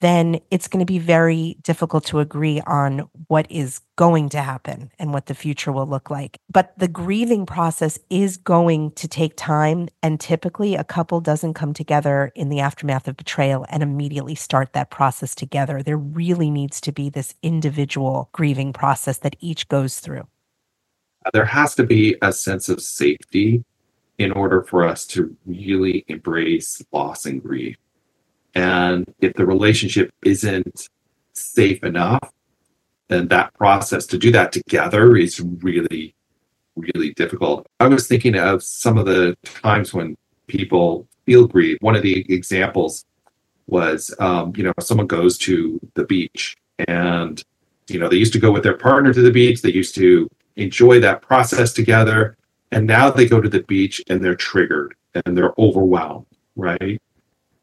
then 0.00 0.40
it's 0.50 0.66
going 0.66 0.80
to 0.80 0.90
be 0.90 0.98
very 0.98 1.56
difficult 1.62 2.04
to 2.06 2.20
agree 2.20 2.60
on 2.66 3.08
what 3.28 3.46
is 3.50 3.80
going 3.96 4.30
to 4.30 4.40
happen 4.40 4.90
and 4.98 5.12
what 5.12 5.26
the 5.26 5.34
future 5.34 5.72
will 5.72 5.86
look 5.86 6.10
like. 6.10 6.38
But 6.50 6.72
the 6.78 6.88
grieving 6.88 7.44
process 7.46 7.98
is 8.08 8.38
going 8.38 8.92
to 8.92 9.06
take 9.06 9.34
time. 9.36 9.88
And 10.02 10.18
typically, 10.18 10.74
a 10.74 10.84
couple 10.84 11.20
doesn't 11.20 11.54
come 11.54 11.74
together 11.74 12.32
in 12.34 12.48
the 12.48 12.60
aftermath 12.60 13.08
of 13.08 13.16
betrayal 13.16 13.66
and 13.68 13.82
immediately 13.82 14.34
start 14.34 14.72
that 14.72 14.90
process 14.90 15.34
together. 15.34 15.82
There 15.82 15.98
really 15.98 16.50
needs 16.50 16.80
to 16.82 16.92
be 16.92 17.10
this 17.10 17.34
individual 17.42 18.30
grieving 18.32 18.72
process 18.72 19.18
that 19.18 19.36
each 19.40 19.68
goes 19.68 20.00
through. 20.00 20.26
There 21.34 21.44
has 21.44 21.74
to 21.74 21.84
be 21.84 22.16
a 22.22 22.32
sense 22.32 22.70
of 22.70 22.80
safety 22.80 23.62
in 24.16 24.32
order 24.32 24.62
for 24.62 24.86
us 24.86 25.06
to 25.06 25.36
really 25.44 26.04
embrace 26.08 26.82
loss 26.92 27.26
and 27.26 27.42
grief 27.42 27.76
and 28.54 29.12
if 29.20 29.34
the 29.34 29.46
relationship 29.46 30.12
isn't 30.24 30.88
safe 31.32 31.82
enough, 31.84 32.32
then 33.08 33.28
that 33.28 33.54
process 33.54 34.06
to 34.06 34.18
do 34.18 34.30
that 34.32 34.52
together 34.52 35.16
is 35.16 35.40
really 35.40 36.14
really 36.76 37.12
difficult. 37.14 37.66
I 37.80 37.88
was 37.88 38.06
thinking 38.06 38.36
of 38.36 38.62
some 38.62 38.96
of 38.96 39.04
the 39.04 39.36
times 39.44 39.92
when 39.92 40.16
people 40.46 41.06
feel 41.26 41.46
grief 41.46 41.76
one 41.80 41.94
of 41.94 42.02
the 42.02 42.24
examples 42.32 43.04
was 43.66 44.14
um, 44.18 44.52
you 44.56 44.64
know 44.64 44.72
someone 44.80 45.06
goes 45.06 45.38
to 45.38 45.78
the 45.94 46.04
beach 46.04 46.56
and 46.88 47.42
you 47.88 47.98
know 47.98 48.08
they 48.08 48.16
used 48.16 48.32
to 48.32 48.38
go 48.38 48.50
with 48.50 48.62
their 48.62 48.76
partner 48.76 49.12
to 49.12 49.22
the 49.22 49.30
beach. 49.30 49.62
They 49.62 49.72
used 49.72 49.94
to 49.96 50.28
enjoy 50.56 51.00
that 51.00 51.22
process 51.22 51.72
together. 51.72 52.36
And 52.72 52.86
now 52.86 53.10
they 53.10 53.26
go 53.26 53.40
to 53.40 53.48
the 53.48 53.62
beach 53.64 54.00
and 54.08 54.22
they're 54.22 54.36
triggered 54.36 54.94
and 55.14 55.36
they're 55.36 55.54
overwhelmed 55.58 56.26
right 56.54 57.00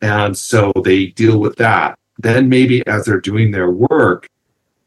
and 0.02 0.38
so 0.38 0.72
they 0.84 1.08
deal 1.08 1.40
with 1.40 1.56
that. 1.58 1.98
Then 2.20 2.50
maybe 2.50 2.86
as 2.88 3.06
they're 3.06 3.22
doing 3.22 3.52
their 3.52 3.72
work 3.72 4.28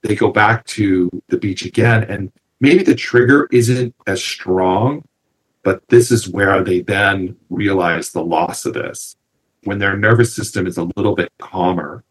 they 0.03 0.15
go 0.15 0.31
back 0.31 0.65
to 0.65 1.11
the 1.29 1.37
beach 1.37 1.65
again 1.65 2.05
and 2.05 2.33
maybe 2.61 2.83
the 2.83 2.95
trigger 2.95 3.49
isn't 3.53 3.95
as 4.07 4.23
strong 4.23 5.05
but 5.63 5.87
this 5.89 6.11
is 6.11 6.29
where 6.29 6.65
they 6.65 6.81
then 6.81 7.37
realize 7.51 8.11
the 8.11 8.25
loss 8.25 8.65
of 8.65 8.75
this 8.75 9.17
when 9.65 9.79
their 9.79 9.97
nervous 9.97 10.35
system 10.35 10.67
is 10.67 10.79
a 10.79 10.89
little 10.97 11.15
bit 11.15 11.31
calmer 11.39 12.03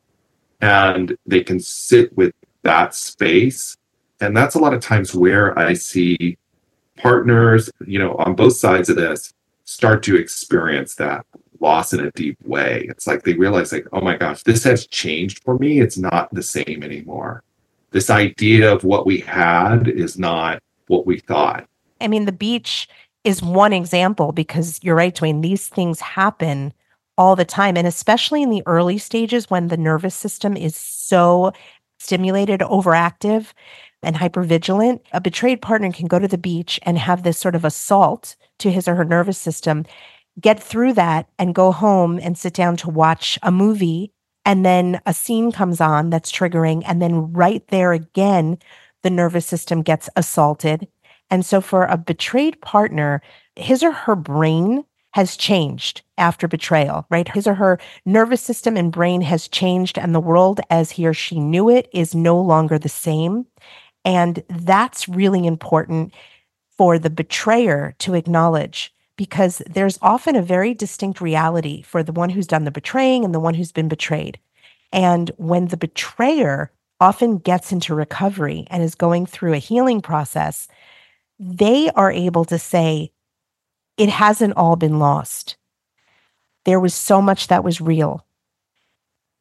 and 0.61 1.17
they 1.25 1.43
can 1.43 1.59
sit 1.59 2.15
with 2.15 2.33
that 2.61 2.93
space. 2.93 3.75
And 4.21 4.37
that's 4.37 4.55
a 4.55 4.59
lot 4.59 4.73
of 4.73 4.81
times 4.81 5.15
where 5.15 5.57
i 5.57 5.73
see 5.73 6.37
partners 6.97 7.71
you 7.87 7.97
know 7.97 8.15
on 8.15 8.35
both 8.35 8.57
sides 8.57 8.89
of 8.89 8.97
this 8.97 9.33
start 9.63 10.03
to 10.03 10.17
experience 10.17 10.95
that 10.95 11.25
loss 11.61 11.93
in 11.93 11.99
a 11.99 12.11
deep 12.11 12.37
way. 12.45 12.85
It's 12.89 13.07
like 13.07 13.23
they 13.23 13.33
realize 13.33 13.71
like 13.71 13.87
oh 13.93 14.01
my 14.01 14.17
gosh 14.17 14.43
this 14.43 14.63
has 14.63 14.87
changed 14.87 15.43
for 15.43 15.57
me. 15.57 15.79
It's 15.79 15.97
not 15.97 16.33
the 16.33 16.43
same 16.43 16.83
anymore. 16.83 17.43
This 17.91 18.09
idea 18.09 18.71
of 18.71 18.83
what 18.83 19.05
we 19.05 19.19
had 19.19 19.87
is 19.87 20.17
not 20.17 20.61
what 20.87 21.05
we 21.05 21.19
thought. 21.19 21.67
I 22.01 22.07
mean 22.07 22.25
the 22.25 22.31
beach 22.31 22.87
is 23.23 23.41
one 23.41 23.73
example 23.73 24.31
because 24.31 24.79
you're 24.83 24.95
right 24.95 25.13
Duane 25.13 25.41
these 25.41 25.67
things 25.67 25.99
happen 25.99 26.73
all 27.17 27.35
the 27.35 27.45
time 27.45 27.75
and 27.75 27.85
especially 27.85 28.41
in 28.41 28.49
the 28.49 28.63
early 28.65 28.97
stages 28.97 29.49
when 29.49 29.67
the 29.67 29.77
nervous 29.77 30.15
system 30.15 30.55
is 30.55 30.75
so 30.75 31.51
stimulated 31.99 32.61
overactive 32.61 33.51
and 34.01 34.15
hypervigilant, 34.15 35.01
a 35.11 35.21
betrayed 35.21 35.61
partner 35.61 35.91
can 35.91 36.07
go 36.07 36.19
to 36.19 36.27
the 36.27 36.37
beach 36.37 36.79
and 36.83 36.97
have 36.97 37.23
this 37.23 37.37
sort 37.37 37.55
of 37.55 37.65
assault 37.65 38.35
to 38.59 38.71
his 38.71 38.87
or 38.87 38.95
her 38.95 39.05
nervous 39.05 39.37
system, 39.37 39.85
get 40.39 40.61
through 40.61 40.93
that 40.93 41.27
and 41.37 41.55
go 41.55 41.71
home 41.71 42.19
and 42.21 42.37
sit 42.37 42.53
down 42.53 42.77
to 42.77 42.89
watch 42.89 43.39
a 43.43 43.51
movie. 43.51 44.11
And 44.45 44.65
then 44.65 45.01
a 45.05 45.13
scene 45.13 45.51
comes 45.51 45.81
on 45.81 46.09
that's 46.09 46.31
triggering. 46.31 46.83
And 46.85 47.01
then 47.01 47.31
right 47.33 47.67
there 47.67 47.93
again, 47.93 48.57
the 49.03 49.09
nervous 49.09 49.45
system 49.45 49.81
gets 49.81 50.09
assaulted. 50.15 50.87
And 51.29 51.45
so 51.45 51.61
for 51.61 51.85
a 51.85 51.97
betrayed 51.97 52.59
partner, 52.61 53.21
his 53.55 53.83
or 53.83 53.91
her 53.91 54.15
brain 54.15 54.83
has 55.11 55.35
changed 55.35 56.01
after 56.17 56.47
betrayal, 56.47 57.05
right? 57.09 57.27
His 57.27 57.47
or 57.47 57.55
her 57.55 57.79
nervous 58.05 58.41
system 58.41 58.77
and 58.77 58.91
brain 58.91 59.21
has 59.21 59.47
changed, 59.47 59.97
and 59.97 60.13
the 60.13 60.19
world 60.19 60.59
as 60.69 60.91
he 60.91 61.07
or 61.07 61.13
she 61.13 61.39
knew 61.39 61.69
it 61.69 61.89
is 61.93 62.13
no 62.13 62.39
longer 62.39 62.77
the 62.77 62.89
same. 62.89 63.45
And 64.05 64.43
that's 64.49 65.09
really 65.09 65.45
important 65.45 66.13
for 66.77 66.99
the 66.99 67.09
betrayer 67.09 67.95
to 67.99 68.13
acknowledge 68.13 68.93
because 69.19 69.61
there's 69.69 69.99
often 70.01 70.37
a 70.37 70.41
very 70.41 70.73
distinct 70.73 71.19
reality 71.19 71.81
for 71.81 72.03
the 72.03 72.13
one 72.13 72.29
who's 72.29 72.47
done 72.47 72.63
the 72.63 72.71
betraying 72.71 73.25
and 73.25 73.35
the 73.35 73.39
one 73.39 73.53
who's 73.53 73.73
been 73.73 73.89
betrayed. 73.89 74.39
And 74.93 75.29
when 75.35 75.67
the 75.67 75.75
betrayer 75.75 76.71
often 77.01 77.37
gets 77.37 77.73
into 77.73 77.93
recovery 77.93 78.65
and 78.69 78.81
is 78.81 78.95
going 78.95 79.25
through 79.25 79.51
a 79.51 79.57
healing 79.57 79.99
process, 79.99 80.69
they 81.37 81.89
are 81.97 82.13
able 82.13 82.45
to 82.45 82.57
say, 82.57 83.11
it 83.97 84.07
hasn't 84.07 84.55
all 84.55 84.77
been 84.77 84.99
lost. 84.99 85.57
There 86.63 86.79
was 86.79 86.93
so 86.93 87.21
much 87.21 87.47
that 87.47 87.65
was 87.65 87.81
real. 87.81 88.25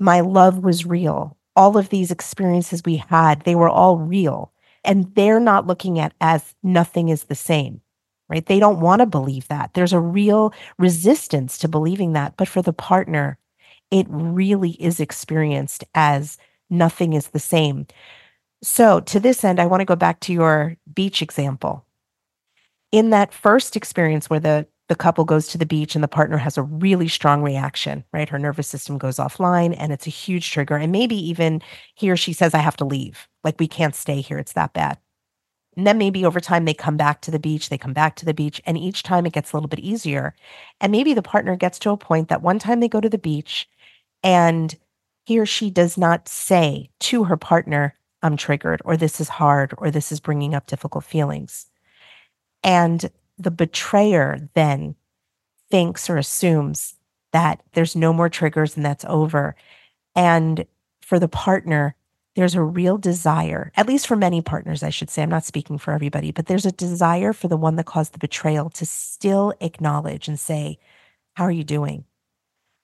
My 0.01 0.23
love 0.23 0.59
was 0.59 0.87
real. 0.87 1.37
All 1.55 1.79
of 1.79 1.91
these 1.91 2.11
experiences 2.11 2.83
we 2.85 2.97
had, 2.97 3.43
they 3.43 3.55
were 3.55 3.71
all 3.71 3.97
real 3.97 4.53
and 4.85 5.15
they're 5.15 5.39
not 5.39 5.69
looking 5.69 6.01
at 6.01 6.15
as 6.21 6.57
nothing 6.65 7.11
is 7.11 7.25
the 7.25 7.37
same 7.37 7.81
right 8.29 8.47
they 8.47 8.59
don't 8.59 8.81
want 8.81 9.01
to 9.01 9.07
believe 9.07 9.47
that 9.49 9.73
there's 9.75 9.93
a 9.93 10.01
real 10.01 10.53
resistance 10.79 11.59
to 11.59 11.69
believing 11.69 12.13
that 12.13 12.37
but 12.37 12.49
for 12.49 12.63
the 12.63 12.73
partner 12.73 13.39
it 13.91 14.07
really 14.09 14.73
is 14.73 15.01
experienced 15.01 15.85
as 15.95 16.39
nothing 16.71 17.13
is 17.13 17.29
the 17.29 17.39
same 17.39 17.87
so 18.63 19.01
to 19.01 19.21
this 19.21 19.45
end 19.45 19.61
i 19.61 19.67
want 19.67 19.81
to 19.81 19.87
go 19.87 19.97
back 19.97 20.21
to 20.21 20.33
your 20.33 20.77
beach 20.95 21.23
example 21.23 21.85
in 22.93 23.11
that 23.11 23.33
first 23.33 23.77
experience 23.77 24.31
where 24.31 24.41
the 24.41 24.67
the 24.89 24.97
couple 24.97 25.25
goes 25.25 25.49
to 25.49 25.59
the 25.59 25.67
beach 25.67 25.95
and 25.95 26.03
the 26.03 26.09
partner 26.09 26.39
has 26.39 26.57
a 26.57 26.63
really 26.63 27.09
strong 27.09 27.43
reaction, 27.43 28.05
right? 28.13 28.29
Her 28.29 28.39
nervous 28.39 28.67
system 28.67 28.99
goes 28.99 29.17
offline 29.17 29.77
and 29.79 29.93
it's 29.93 30.07
a 30.07 30.11
huge 30.11 30.51
trigger. 30.51 30.77
And 30.77 30.91
maybe 30.91 31.15
even 31.15 31.63
he 31.95 32.11
or 32.11 32.17
she 32.17 32.33
says, 32.33 32.55
I 32.55 32.59
have 32.59 32.77
to 32.79 32.85
leave. 32.85 33.29
Like, 33.45 33.61
we 33.61 33.69
can't 33.69 33.95
stay 33.95 34.21
here. 34.21 34.39
It's 34.39 34.55
that 34.55 34.73
bad. 34.73 34.99
And 35.79 35.87
then 35.87 35.97
maybe 35.97 36.25
over 36.27 36.41
time 36.41 36.65
they 36.65 36.75
come 36.75 36.97
back 36.97 37.21
to 37.21 37.31
the 37.31 37.39
beach, 37.39 37.69
they 37.69 37.79
come 37.79 37.93
back 37.93 38.17
to 38.17 38.25
the 38.25 38.35
beach, 38.35 38.61
and 38.67 38.77
each 38.77 39.05
time 39.05 39.25
it 39.27 39.33
gets 39.33 39.53
a 39.53 39.57
little 39.57 39.69
bit 39.69 39.79
easier. 39.79 40.35
And 40.81 40.91
maybe 40.91 41.15
the 41.15 41.23
partner 41.23 41.55
gets 41.55 41.79
to 41.79 41.91
a 41.91 41.97
point 41.97 42.29
that 42.29 42.43
one 42.43 42.59
time 42.59 42.81
they 42.81 42.89
go 42.89 43.01
to 43.01 43.09
the 43.09 43.17
beach 43.17 43.69
and 44.25 44.77
he 45.25 45.39
or 45.39 45.47
she 45.47 45.71
does 45.71 45.97
not 45.97 46.27
say 46.27 46.91
to 46.99 47.23
her 47.23 47.37
partner, 47.37 47.95
I'm 48.25 48.37
triggered, 48.37 48.83
or 48.85 48.97
this 48.97 49.21
is 49.21 49.29
hard, 49.29 49.73
or 49.79 49.93
this 49.93 50.11
is 50.11 50.19
bringing 50.19 50.53
up 50.53 50.67
difficult 50.67 51.05
feelings. 51.05 51.67
And 52.65 53.09
the 53.39 53.53
betrayer 53.53 54.51
then 54.55 54.97
thinks 55.71 56.11
or 56.11 56.17
assumes 56.17 56.97
that 57.31 57.63
there's 57.75 57.95
no 57.95 58.13
more 58.13 58.29
triggers 58.29 58.75
and 58.75 58.85
that's 58.85 59.05
over. 59.05 59.55
And 60.17 60.67
for 61.03 61.21
the 61.21 61.29
partner, 61.29 61.95
there's 62.39 62.55
a 62.55 62.63
real 62.63 62.99
desire, 62.99 63.73
at 63.77 63.89
least 63.89 64.07
for 64.07 64.15
many 64.15 64.41
partners, 64.41 64.85
I 64.85 64.91
should 64.91 65.11
say. 65.11 65.25
I'm 65.25 65.29
not 65.29 65.45
speaking 65.45 65.77
for 65.77 65.93
everybody, 65.93 66.31
but 66.31 66.47
there's 66.47 66.67
a 66.67 66.71
desire 66.71 67.33
for 67.33 67.49
the 67.49 67.57
one 67.57 67.75
that 67.75 67.87
caused 67.87 68.13
the 68.13 68.19
betrayal 68.19 68.71
to 68.71 68.87
still 68.87 69.53
acknowledge 69.61 70.29
and 70.29 70.39
say, 70.39 70.79
How 71.35 71.43
are 71.43 71.51
you 71.51 71.65
doing? 71.65 72.05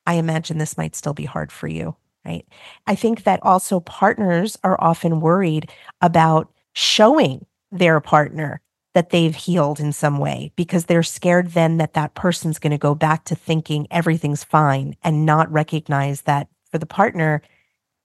I 0.06 0.14
imagine 0.14 0.58
this 0.58 0.76
might 0.76 0.96
still 0.96 1.14
be 1.14 1.24
hard 1.24 1.52
for 1.52 1.68
you, 1.68 1.94
right? 2.24 2.44
I 2.88 2.96
think 2.96 3.22
that 3.22 3.38
also 3.44 3.78
partners 3.78 4.58
are 4.64 4.76
often 4.82 5.20
worried 5.20 5.70
about 6.00 6.52
showing 6.72 7.46
their 7.70 8.00
partner 8.00 8.60
that 8.94 9.10
they've 9.10 9.36
healed 9.36 9.78
in 9.78 9.92
some 9.92 10.18
way 10.18 10.50
because 10.56 10.86
they're 10.86 11.04
scared 11.04 11.52
then 11.52 11.76
that 11.76 11.94
that 11.94 12.14
person's 12.14 12.58
going 12.58 12.72
to 12.72 12.76
go 12.78 12.96
back 12.96 13.24
to 13.26 13.36
thinking 13.36 13.86
everything's 13.92 14.42
fine 14.42 14.96
and 15.04 15.24
not 15.24 15.52
recognize 15.52 16.22
that 16.22 16.48
for 16.72 16.78
the 16.78 16.86
partner, 16.86 17.40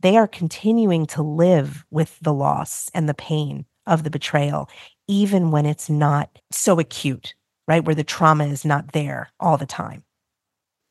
they 0.02 0.18
are 0.18 0.28
continuing 0.28 1.06
to 1.08 1.22
live 1.22 1.86
with 1.92 2.18
the 2.22 2.34
loss 2.34 2.90
and 2.94 3.08
the 3.08 3.14
pain 3.14 3.66
of 3.86 4.04
the 4.04 4.10
betrayal, 4.10 4.70
even 5.08 5.52
when 5.52 5.66
it's 5.66 5.90
not 5.90 6.40
so 6.52 6.80
acute, 6.80 7.34
right? 7.68 7.84
Where 7.84 7.96
the 7.96 8.04
trauma 8.04 8.46
is 8.46 8.64
not 8.64 8.94
there 8.94 9.32
all 9.40 9.58
the 9.58 9.66
time. 9.66 10.04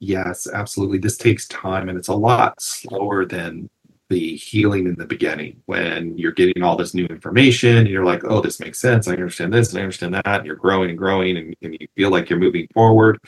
Yes, 0.00 0.46
absolutely. 0.52 0.98
This 0.98 1.16
takes 1.16 1.48
time 1.48 1.88
and 1.88 1.98
it's 1.98 2.08
a 2.08 2.14
lot 2.14 2.60
slower 2.60 3.24
than 3.24 3.68
the 4.08 4.36
healing 4.36 4.86
in 4.86 4.94
the 4.94 5.04
beginning 5.04 5.60
when 5.66 6.16
you're 6.16 6.32
getting 6.32 6.62
all 6.62 6.76
this 6.76 6.94
new 6.94 7.04
information 7.06 7.86
you're 7.86 8.04
like, 8.04 8.24
oh, 8.24 8.40
this 8.40 8.58
makes 8.58 8.78
sense. 8.78 9.06
I 9.06 9.12
understand 9.12 9.52
this 9.52 9.70
and 9.70 9.78
I 9.78 9.82
understand 9.82 10.14
that. 10.14 10.26
And 10.26 10.46
you're 10.46 10.56
growing 10.56 10.90
and 10.90 10.98
growing 10.98 11.36
and, 11.36 11.54
and 11.62 11.76
you 11.78 11.88
feel 11.94 12.10
like 12.10 12.30
you're 12.30 12.38
moving 12.38 12.68
forward. 12.72 13.18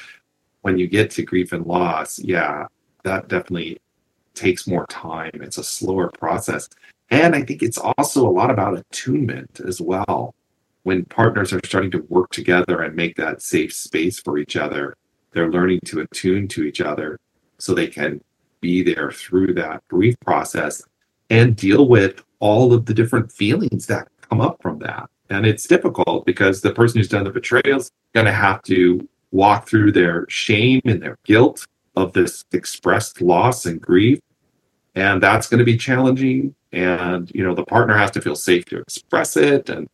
When 0.63 0.79
you 0.79 0.87
get 0.87 1.11
to 1.13 1.23
grief 1.23 1.53
and 1.53 1.67
loss, 1.67 2.19
yeah, 2.19 2.67
that 3.05 3.29
definitely 3.29 3.79
takes 4.35 4.67
more 4.67 4.87
time. 4.87 5.31
It's 5.35 5.59
a 5.59 5.65
slower 5.65 6.09
process. 6.09 6.69
And 7.11 7.35
I 7.35 7.43
think 7.43 7.63
it's 7.63 7.79
also 7.79 8.27
a 8.27 8.31
lot 8.31 8.51
about 8.51 8.79
attunement 8.79 9.61
as 9.67 9.81
well. 9.81 10.35
When 10.83 11.05
partners 11.05 11.53
are 11.53 11.61
starting 11.65 11.91
to 11.91 12.07
work 12.09 12.31
together 12.31 12.83
and 12.83 12.95
make 12.95 13.17
that 13.17 13.43
safe 13.43 13.73
space 13.73 14.19
for 14.19 14.39
each 14.39 14.57
other, 14.57 14.97
they're 15.33 15.51
learning 15.51 15.81
to 15.87 16.01
attune 16.01 16.49
to 16.49 16.65
each 16.65 16.81
other 16.81 17.19
so 17.59 17.75
they 17.75 17.87
can 17.87 18.21
be 18.61 18.83
there 18.83 19.11
through 19.11 19.55
that 19.55 19.87
grief 19.89 20.15
process 20.25 20.83
and 21.29 21.57
deal 21.57 21.89
with 21.89 22.23
all 22.41 22.73
of 22.73 22.87
the 22.87 22.95
different 22.95 23.31
feelings 23.31 23.87
that 23.87 24.09
come 24.29 24.41
up 24.41 24.61
from 24.63 24.79
that. 24.81 25.09
And 25.29 25.47
it's 25.47 25.67
difficult 25.67 26.27
because 26.27 26.61
the 26.61 26.73
person 26.73 26.99
who's 26.99 27.09
done 27.09 27.25
the 27.25 27.31
betrayal 27.31 27.79
is 27.79 27.91
going 28.15 28.27
to 28.27 28.33
have 28.33 28.63
to 28.63 29.07
walk 29.31 29.69
through 29.69 29.93
their 29.93 30.27
shame 30.29 30.81
and 30.85 31.01
their 31.01 31.19
guilt 31.25 31.67
of 31.97 32.13
this 32.13 32.45
expressed 32.53 33.21
loss 33.21 33.67
and 33.67 33.81
grief. 33.81 34.21
And 34.95 35.23
that's 35.23 35.49
going 35.49 35.59
to 35.59 35.65
be 35.65 35.77
challenging. 35.77 36.55
And, 36.73 37.31
you 37.35 37.45
know, 37.45 37.55
the 37.55 37.65
partner 37.65 37.97
has 37.97 38.11
to 38.13 38.21
feel 38.21 38.37
safe 38.37 38.65
to 38.67 38.79
express 38.79 39.37
it 39.37 39.69
and, 39.69 39.89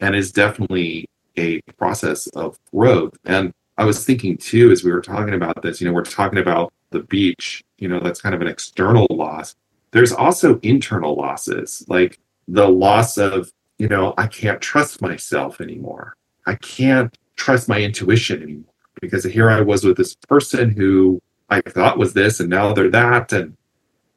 and 0.00 0.14
is 0.14 0.32
definitely 0.32 1.08
a 1.36 1.60
process 1.76 2.26
of 2.28 2.58
growth. 2.72 3.16
And 3.24 3.52
I 3.78 3.84
was 3.84 4.04
thinking 4.04 4.36
too, 4.36 4.70
as 4.70 4.84
we 4.84 4.92
were 4.92 5.00
talking 5.00 5.34
about 5.34 5.62
this, 5.62 5.80
you 5.80 5.86
know, 5.86 5.94
we're 5.94 6.04
talking 6.04 6.38
about 6.38 6.72
the 6.90 7.00
beach, 7.00 7.62
you 7.78 7.88
know, 7.88 8.00
that's 8.00 8.20
kind 8.20 8.34
of 8.34 8.40
an 8.40 8.48
external 8.48 9.06
loss. 9.10 9.54
There's 9.92 10.12
also 10.12 10.58
internal 10.60 11.14
losses. 11.14 11.84
Like 11.88 12.18
the 12.48 12.68
loss 12.68 13.18
of, 13.18 13.50
you 13.78 13.88
know, 13.88 14.14
I 14.18 14.26
can't 14.26 14.60
trust 14.60 15.00
myself 15.00 15.60
anymore. 15.60 16.14
I 16.46 16.54
can't 16.56 17.16
trust 17.36 17.68
my 17.68 17.80
intuition 17.80 18.42
anymore 18.42 18.74
because 19.00 19.24
here 19.24 19.50
I 19.50 19.60
was 19.60 19.84
with 19.84 19.96
this 19.96 20.14
person 20.14 20.70
who 20.70 21.20
I 21.52 21.60
thought 21.60 21.98
was 21.98 22.14
this 22.14 22.40
and 22.40 22.48
now 22.48 22.72
they're 22.72 22.90
that. 22.90 23.32
And 23.32 23.56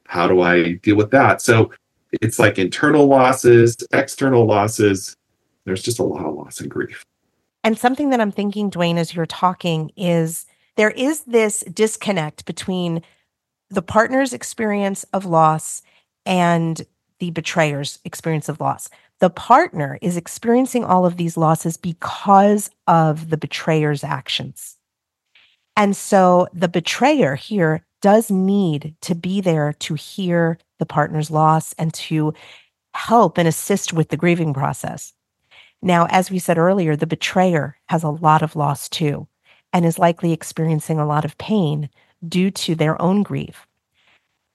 how 0.06 0.26
do 0.26 0.40
I 0.40 0.74
deal 0.74 0.96
with 0.96 1.10
that? 1.10 1.42
So 1.42 1.70
it's 2.12 2.38
like 2.38 2.58
internal 2.58 3.06
losses, 3.06 3.76
external 3.92 4.46
losses. 4.46 5.16
There's 5.64 5.82
just 5.82 5.98
a 5.98 6.04
lot 6.04 6.24
of 6.24 6.34
loss 6.34 6.60
and 6.60 6.70
grief. 6.70 7.04
And 7.62 7.78
something 7.78 8.10
that 8.10 8.20
I'm 8.20 8.32
thinking, 8.32 8.70
Duane, 8.70 8.96
as 8.96 9.14
you're 9.14 9.26
talking, 9.26 9.90
is 9.96 10.46
there 10.76 10.92
is 10.92 11.22
this 11.22 11.60
disconnect 11.72 12.46
between 12.46 13.02
the 13.70 13.82
partner's 13.82 14.32
experience 14.32 15.04
of 15.12 15.26
loss 15.26 15.82
and 16.24 16.86
the 17.18 17.30
betrayer's 17.30 17.98
experience 18.04 18.48
of 18.48 18.60
loss. 18.60 18.88
The 19.18 19.30
partner 19.30 19.98
is 20.00 20.16
experiencing 20.16 20.84
all 20.84 21.06
of 21.06 21.16
these 21.16 21.36
losses 21.36 21.76
because 21.76 22.70
of 22.86 23.30
the 23.30 23.36
betrayer's 23.36 24.04
actions. 24.04 24.75
And 25.76 25.96
so 25.96 26.48
the 26.52 26.68
betrayer 26.68 27.34
here 27.34 27.84
does 28.00 28.30
need 28.30 28.94
to 29.02 29.14
be 29.14 29.40
there 29.40 29.72
to 29.74 29.94
hear 29.94 30.58
the 30.78 30.86
partner's 30.86 31.30
loss 31.30 31.72
and 31.74 31.92
to 31.94 32.34
help 32.94 33.38
and 33.38 33.46
assist 33.46 33.92
with 33.92 34.08
the 34.08 34.16
grieving 34.16 34.54
process. 34.54 35.12
Now, 35.82 36.06
as 36.10 36.30
we 36.30 36.38
said 36.38 36.58
earlier, 36.58 36.96
the 36.96 37.06
betrayer 37.06 37.76
has 37.88 38.02
a 38.02 38.08
lot 38.08 38.42
of 38.42 38.56
loss 38.56 38.88
too 38.88 39.28
and 39.72 39.84
is 39.84 39.98
likely 39.98 40.32
experiencing 40.32 40.98
a 40.98 41.06
lot 41.06 41.24
of 41.24 41.36
pain 41.38 41.90
due 42.26 42.50
to 42.50 42.74
their 42.74 43.00
own 43.00 43.22
grief. 43.22 43.66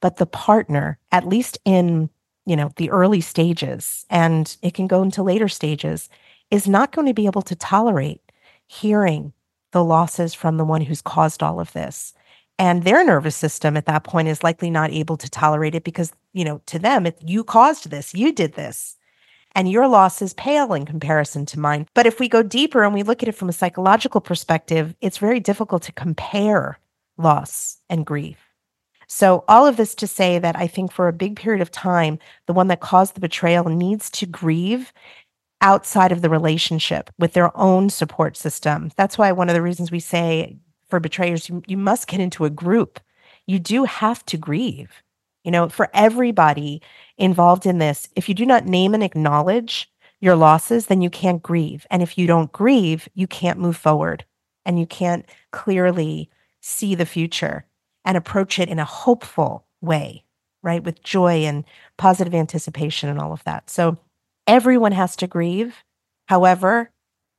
But 0.01 0.17
the 0.17 0.25
partner, 0.25 0.97
at 1.11 1.27
least 1.27 1.59
in 1.63 2.09
you 2.45 2.55
know 2.55 2.71
the 2.77 2.89
early 2.89 3.21
stages 3.21 4.05
and 4.09 4.57
it 4.63 4.73
can 4.73 4.87
go 4.87 5.03
into 5.03 5.21
later 5.21 5.47
stages 5.47 6.09
is 6.49 6.67
not 6.67 6.91
going 6.91 7.07
to 7.07 7.13
be 7.13 7.27
able 7.27 7.43
to 7.43 7.55
tolerate 7.55 8.19
hearing 8.67 9.31
the 9.71 9.83
losses 9.83 10.33
from 10.33 10.57
the 10.57 10.65
one 10.65 10.81
who's 10.81 11.01
caused 11.01 11.41
all 11.41 11.59
of 11.59 11.73
this. 11.73 12.13
And 12.59 12.83
their 12.83 13.03
nervous 13.03 13.35
system 13.35 13.75
at 13.75 13.85
that 13.87 14.03
point 14.03 14.27
is 14.27 14.43
likely 14.43 14.69
not 14.69 14.91
able 14.91 15.17
to 15.17 15.29
tolerate 15.29 15.75
it 15.75 15.83
because 15.83 16.13
you 16.33 16.45
know 16.45 16.61
to 16.67 16.79
them 16.79 17.05
it, 17.05 17.17
you 17.21 17.43
caused 17.43 17.89
this. 17.89 18.13
You 18.13 18.31
did 18.31 18.53
this. 18.53 18.97
And 19.53 19.69
your 19.69 19.87
loss 19.87 20.21
is 20.21 20.33
pale 20.35 20.73
in 20.73 20.85
comparison 20.85 21.45
to 21.47 21.59
mine. 21.59 21.87
But 21.93 22.05
if 22.05 22.19
we 22.19 22.29
go 22.29 22.41
deeper 22.41 22.83
and 22.83 22.93
we 22.93 23.03
look 23.03 23.21
at 23.21 23.27
it 23.27 23.35
from 23.35 23.49
a 23.49 23.53
psychological 23.53 24.21
perspective 24.21 24.95
it's 25.01 25.17
very 25.17 25.39
difficult 25.39 25.83
to 25.83 25.91
compare 25.91 26.79
loss 27.17 27.77
and 27.89 28.05
grief. 28.05 28.37
So, 29.13 29.43
all 29.49 29.67
of 29.67 29.75
this 29.75 29.93
to 29.95 30.07
say 30.07 30.39
that 30.39 30.55
I 30.55 30.67
think 30.67 30.89
for 30.89 31.09
a 31.09 31.13
big 31.13 31.35
period 31.35 31.61
of 31.61 31.69
time, 31.69 32.17
the 32.45 32.53
one 32.53 32.67
that 32.67 32.79
caused 32.79 33.13
the 33.13 33.19
betrayal 33.19 33.65
needs 33.65 34.09
to 34.11 34.25
grieve 34.25 34.93
outside 35.61 36.11
of 36.11 36.21
the 36.21 36.29
relationship 36.29 37.09
with 37.17 37.33
their 37.33 37.55
own 37.57 37.89
support 37.89 38.35
system. 38.35 38.91
That's 38.97 39.17
why 39.17 39.31
one 39.31 39.49
of 39.49 39.55
the 39.55 39.61
reasons 39.61 39.91
we 39.91 39.99
say 39.99 40.57
for 40.89 40.99
betrayers, 40.99 41.47
you, 41.47 41.61
you 41.67 41.77
must 41.77 42.07
get 42.07 42.19
into 42.19 42.45
a 42.45 42.49
group. 42.49 42.99
You 43.47 43.59
do 43.59 43.85
have 43.85 44.25
to 44.25 44.37
grieve. 44.37 45.01
You 45.43 45.51
know, 45.51 45.69
for 45.69 45.89
everybody 45.93 46.81
involved 47.17 47.65
in 47.65 47.79
this, 47.79 48.07
if 48.15 48.29
you 48.29 48.35
do 48.35 48.45
not 48.45 48.65
name 48.65 48.93
and 48.93 49.03
acknowledge 49.03 49.89
your 50.19 50.35
losses, 50.35 50.85
then 50.85 51.01
you 51.01 51.09
can't 51.09 51.41
grieve. 51.41 51.87
And 51.89 52.03
if 52.03 52.17
you 52.17 52.27
don't 52.27 52.51
grieve, 52.51 53.07
you 53.15 53.25
can't 53.25 53.59
move 53.59 53.75
forward 53.75 54.23
and 54.65 54.79
you 54.79 54.85
can't 54.85 55.25
clearly 55.51 56.29
see 56.59 56.93
the 56.93 57.07
future 57.07 57.65
and 58.05 58.15
approach 58.15 58.59
it 58.59 58.69
in 58.69 58.77
a 58.77 58.85
hopeful 58.85 59.65
way, 59.81 60.23
right? 60.61 60.83
With 60.83 61.03
joy 61.03 61.45
and 61.45 61.63
positive 61.97 62.35
anticipation 62.35 63.09
and 63.09 63.19
all 63.19 63.33
of 63.33 63.43
that. 63.45 63.69
So 63.69 63.97
everyone 64.51 64.91
has 64.91 65.15
to 65.15 65.27
grieve. 65.27 65.77
However, 66.25 66.91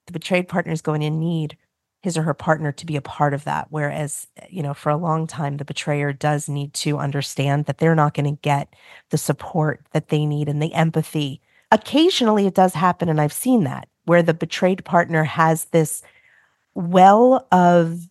the 0.07 0.14
betrayed 0.14 0.49
partner 0.49 0.73
is 0.73 0.81
going 0.81 1.02
to 1.02 1.11
need 1.11 1.59
his 2.00 2.16
or 2.16 2.23
her 2.23 2.33
partner 2.33 2.73
to 2.73 2.87
be 2.87 2.97
a 2.97 3.02
part 3.02 3.35
of 3.35 3.45
that. 3.45 3.66
Whereas, 3.69 4.26
you 4.49 4.62
know, 4.62 4.73
for 4.73 4.88
a 4.88 4.97
long 4.97 5.26
time, 5.26 5.59
the 5.59 5.64
betrayer 5.64 6.14
does 6.14 6.49
need 6.49 6.73
to 6.75 6.97
understand 6.97 7.67
that 7.67 7.76
they're 7.76 7.95
not 7.95 8.15
going 8.15 8.34
to 8.34 8.41
get 8.41 8.75
the 9.10 9.19
support 9.19 9.84
that 9.93 10.08
they 10.08 10.25
need 10.25 10.49
and 10.49 10.63
the 10.63 10.73
empathy. 10.73 11.43
Occasionally, 11.71 12.47
it 12.47 12.54
does 12.54 12.73
happen, 12.73 13.10
and 13.10 13.21
I've 13.21 13.32
seen 13.32 13.65
that 13.65 13.89
where 14.06 14.23
the 14.23 14.34
betrayed 14.34 14.82
partner 14.84 15.23
has 15.23 15.67
this 15.67 16.02
well 16.75 17.47
of 17.52 18.08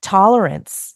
tolerance 0.00 0.94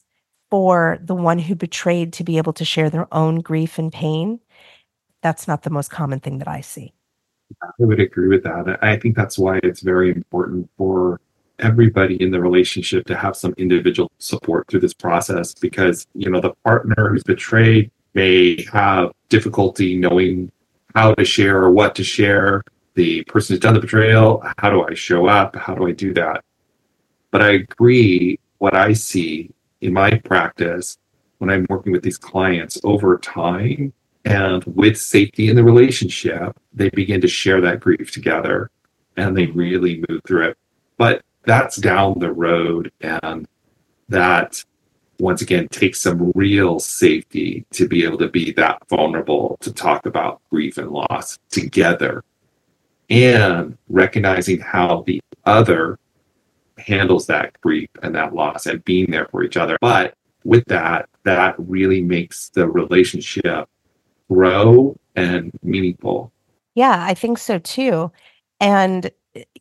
for 0.49 0.99
the 1.03 1.15
one 1.15 1.41
who 1.41 1.57
betrayed 1.57 2.13
to 2.13 2.25
be 2.25 2.39
able 2.39 2.53
to 2.53 2.65
share 2.65 2.89
their 2.89 3.13
own 3.13 3.41
grief 3.41 3.79
and 3.79 3.93
pain, 3.93 4.39
that's 5.23 5.49
not 5.49 5.65
the 5.65 5.71
most 5.71 5.91
common 5.91 6.21
thing 6.21 6.39
that 6.39 6.49
I 6.49 6.61
see. 6.61 6.95
I 7.63 7.71
would 7.79 8.01
agree 8.01 8.29
with 8.29 8.43
that. 8.45 8.79
I 8.83 8.97
think 8.97 9.17
that's 9.17 9.39
why 9.39 9.61
it's 9.63 9.81
very 9.81 10.11
important 10.11 10.69
for 10.77 11.21
everybody 11.59 12.21
in 12.23 12.31
the 12.31 12.41
relationship 12.41 13.07
to 13.07 13.17
have 13.17 13.37
some 13.37 13.55
individual 13.57 14.11
support 14.19 14.67
through 14.69 14.81
this 14.81 14.95
process 14.95 15.55
because, 15.55 16.07
you 16.15 16.31
know, 16.31 16.41
the 16.41 16.53
partner 16.65 17.11
who's 17.11 17.23
betrayed 17.23 17.91
may 18.15 18.63
have 18.73 19.13
difficulty 19.29 19.97
knowing 19.97 20.51
how 20.95 21.15
to 21.15 21.25
share 21.25 21.63
or 21.63 21.71
what 21.71 21.95
to 21.95 22.05
share. 22.05 22.63
The 22.95 23.25
person 23.25 23.55
who's 23.55 23.61
done 23.61 23.75
the 23.75 23.81
betrayal, 23.81 24.43
how 24.59 24.69
do 24.71 24.85
I 24.85 24.93
show 24.95 25.27
up? 25.27 25.57
How 25.57 25.75
do 25.75 25.87
I 25.87 25.93
do 25.93 26.13
that? 26.15 26.45
But 27.31 27.41
I 27.41 27.53
agree, 27.53 28.39
what 28.59 28.77
I 28.77 28.93
see 28.93 29.51
in 29.81 29.93
my 29.93 30.19
practice 30.19 30.99
when 31.39 31.51
I'm 31.51 31.67
working 31.69 31.93
with 31.93 32.03
these 32.03 32.19
clients 32.19 32.79
over 32.85 33.19
time 33.19 33.93
and 34.25 34.65
with 34.65 34.99
safety 34.99 35.49
in 35.49 35.57
the 35.57 35.65
relationship, 35.65 36.57
they 36.73 36.91
begin 36.91 37.21
to 37.21 37.29
share 37.29 37.61
that 37.61 37.81
grief 37.81 38.13
together 38.13 38.71
and 39.17 39.37
they 39.37 39.47
mm-hmm. 39.47 39.59
really 39.59 40.05
move 40.09 40.21
through 40.27 40.49
it. 40.49 40.59
But 40.97 41.23
that's 41.45 41.77
down 41.77 42.19
the 42.19 42.33
road 42.33 42.93
and 43.01 43.47
that 44.09 44.65
once 45.19 45.43
again 45.43 45.69
takes 45.69 46.01
some 46.01 46.33
real 46.35 46.79
safety 46.79 47.65
to 47.71 47.89
be 47.89 48.05
able 48.05 48.19
to 48.19 48.29
be 48.29 48.53
that 48.53 48.79
vulnerable 48.89 49.57
to 49.61 49.73
talk 49.73 50.07
about 50.07 50.41
grief 50.51 50.79
and 50.79 50.91
loss 50.91 51.39
together 51.51 52.25
and 53.11 53.77
recognizing 53.89 54.61
how 54.61 55.03
the 55.07 55.21
other 55.45 55.99
handles 56.79 57.27
that 57.27 57.61
grief 57.61 57.89
and 58.03 58.15
that 58.15 58.35
loss 58.35 58.67
and 58.67 58.85
being 58.85 59.11
there 59.11 59.27
for 59.27 59.43
each 59.43 59.57
other. 59.57 59.77
But 59.81 60.15
with 60.45 60.65
that, 60.67 61.09
that 61.25 61.55
really 61.59 62.03
makes 62.03 62.49
the 62.51 62.69
relationship 62.69 63.69
grow 64.33 64.97
and 65.15 65.53
meaningful. 65.63 66.33
Yeah, 66.75 67.05
I 67.05 67.15
think 67.15 67.39
so 67.39 67.59
too. 67.59 68.11
And 68.61 69.11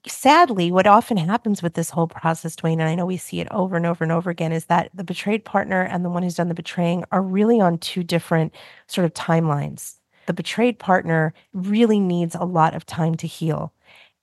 sadly, 0.07 0.71
what 0.71 0.88
often 0.88 1.17
happens 1.17 1.62
with 1.62 1.73
this 1.73 1.89
whole 1.89 2.07
process, 2.07 2.55
Duane, 2.55 2.79
and 2.79 2.89
I 2.89 2.95
know 2.95 3.05
we 3.05 3.17
see 3.17 3.39
it 3.39 3.47
over 3.51 3.75
and 3.75 3.86
over 3.86 4.03
and 4.03 4.12
over 4.12 4.29
again, 4.29 4.51
is 4.51 4.65
that 4.65 4.89
the 4.93 5.03
betrayed 5.03 5.45
partner 5.45 5.81
and 5.81 6.03
the 6.03 6.10
one 6.10 6.23
who's 6.23 6.36
done 6.36 6.49
the 6.49 6.53
betraying 6.53 7.03
are 7.12 7.21
really 7.21 7.60
on 7.60 7.77
two 7.77 8.03
different 8.03 8.53
sort 8.88 9.05
of 9.05 9.13
timelines. 9.13 9.95
The 10.27 10.34
betrayed 10.34 10.79
partner 10.79 11.34
really 11.53 11.99
needs 11.99 12.36
a 12.36 12.45
lot 12.45 12.75
of 12.75 12.86
time 12.86 13.15
to 13.15 13.27
heal. 13.27 13.73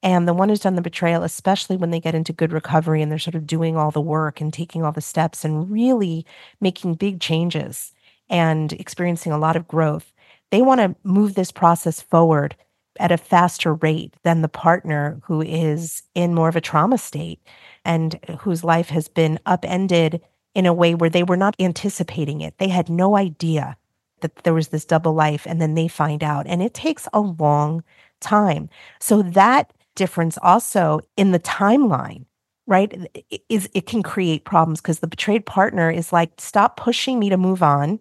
And 0.02 0.28
the 0.28 0.34
one 0.34 0.48
who's 0.48 0.60
done 0.60 0.76
the 0.76 0.82
betrayal, 0.82 1.24
especially 1.24 1.76
when 1.76 1.90
they 1.90 1.98
get 1.98 2.14
into 2.14 2.32
good 2.32 2.52
recovery 2.52 3.02
and 3.02 3.10
they're 3.10 3.18
sort 3.18 3.34
of 3.34 3.46
doing 3.46 3.76
all 3.76 3.90
the 3.90 4.00
work 4.00 4.40
and 4.40 4.52
taking 4.52 4.84
all 4.84 4.92
the 4.92 5.00
steps 5.00 5.44
and 5.44 5.68
really 5.70 6.24
making 6.60 6.94
big 6.94 7.20
changes 7.20 7.92
and 8.30 8.72
experiencing 8.74 9.32
a 9.32 9.38
lot 9.38 9.56
of 9.56 9.66
growth, 9.66 10.12
they 10.50 10.62
want 10.62 10.80
to 10.80 10.96
move 11.04 11.34
this 11.34 11.52
process 11.52 12.00
forward 12.00 12.56
at 12.98 13.12
a 13.12 13.16
faster 13.16 13.74
rate 13.74 14.14
than 14.24 14.42
the 14.42 14.48
partner 14.48 15.20
who 15.24 15.40
is 15.40 16.02
in 16.14 16.34
more 16.34 16.48
of 16.48 16.56
a 16.56 16.60
trauma 16.60 16.98
state 16.98 17.40
and 17.84 18.18
whose 18.40 18.64
life 18.64 18.88
has 18.88 19.08
been 19.08 19.38
upended 19.46 20.20
in 20.54 20.66
a 20.66 20.74
way 20.74 20.94
where 20.94 21.10
they 21.10 21.22
were 21.22 21.36
not 21.36 21.54
anticipating 21.60 22.40
it. 22.40 22.54
They 22.58 22.68
had 22.68 22.88
no 22.88 23.16
idea 23.16 23.76
that 24.20 24.34
there 24.42 24.54
was 24.54 24.68
this 24.68 24.84
double 24.84 25.14
life 25.14 25.46
and 25.46 25.60
then 25.60 25.74
they 25.74 25.86
find 25.86 26.24
out 26.24 26.46
and 26.46 26.60
it 26.60 26.74
takes 26.74 27.06
a 27.12 27.20
long 27.20 27.84
time. 28.20 28.68
So 29.00 29.22
that 29.22 29.72
difference 29.94 30.38
also 30.42 31.00
in 31.16 31.32
the 31.32 31.40
timeline 31.40 32.24
right 32.66 33.08
is 33.48 33.68
it 33.74 33.86
can 33.86 34.02
create 34.02 34.44
problems 34.44 34.80
because 34.80 35.00
the 35.00 35.06
betrayed 35.08 35.44
partner 35.44 35.90
is 35.90 36.12
like 36.12 36.30
stop 36.38 36.76
pushing 36.76 37.18
me 37.18 37.28
to 37.28 37.36
move 37.36 37.62
on 37.62 37.98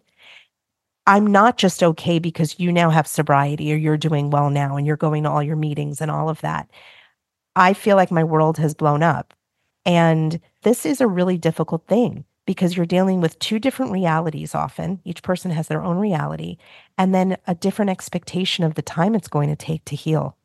i'm 1.07 1.25
not 1.25 1.57
just 1.57 1.81
okay 1.83 2.19
because 2.19 2.59
you 2.59 2.71
now 2.71 2.89
have 2.89 3.07
sobriety 3.07 3.73
or 3.73 3.77
you're 3.77 3.97
doing 3.97 4.29
well 4.29 4.49
now 4.49 4.77
and 4.77 4.85
you're 4.85 4.97
going 4.97 5.23
to 5.23 5.29
all 5.29 5.41
your 5.41 5.55
meetings 5.55 6.01
and 6.01 6.11
all 6.11 6.29
of 6.29 6.41
that. 6.41 6.69
I 7.55 7.73
feel 7.73 7.95
like 7.95 8.11
my 8.11 8.23
world 8.23 8.59
has 8.59 8.75
blown 8.75 9.01
up. 9.01 9.33
And 9.85 10.39
this 10.63 10.85
is 10.85 11.01
a 11.01 11.07
really 11.07 11.37
difficult 11.37 11.87
thing 11.87 12.25
because 12.45 12.77
you're 12.77 12.85
dealing 12.85 13.21
with 13.21 13.39
two 13.39 13.57
different 13.57 13.91
realities 13.91 14.53
often. 14.53 15.01
Each 15.03 15.23
person 15.23 15.49
has 15.51 15.67
their 15.67 15.83
own 15.83 15.97
reality 15.97 16.57
and 16.97 17.15
then 17.15 17.37
a 17.47 17.55
different 17.55 17.89
expectation 17.89 18.63
of 18.63 18.75
the 18.75 18.81
time 18.83 19.15
it's 19.15 19.27
going 19.27 19.49
to 19.49 19.55
take 19.55 19.85
to 19.85 19.95
heal. 19.95 20.37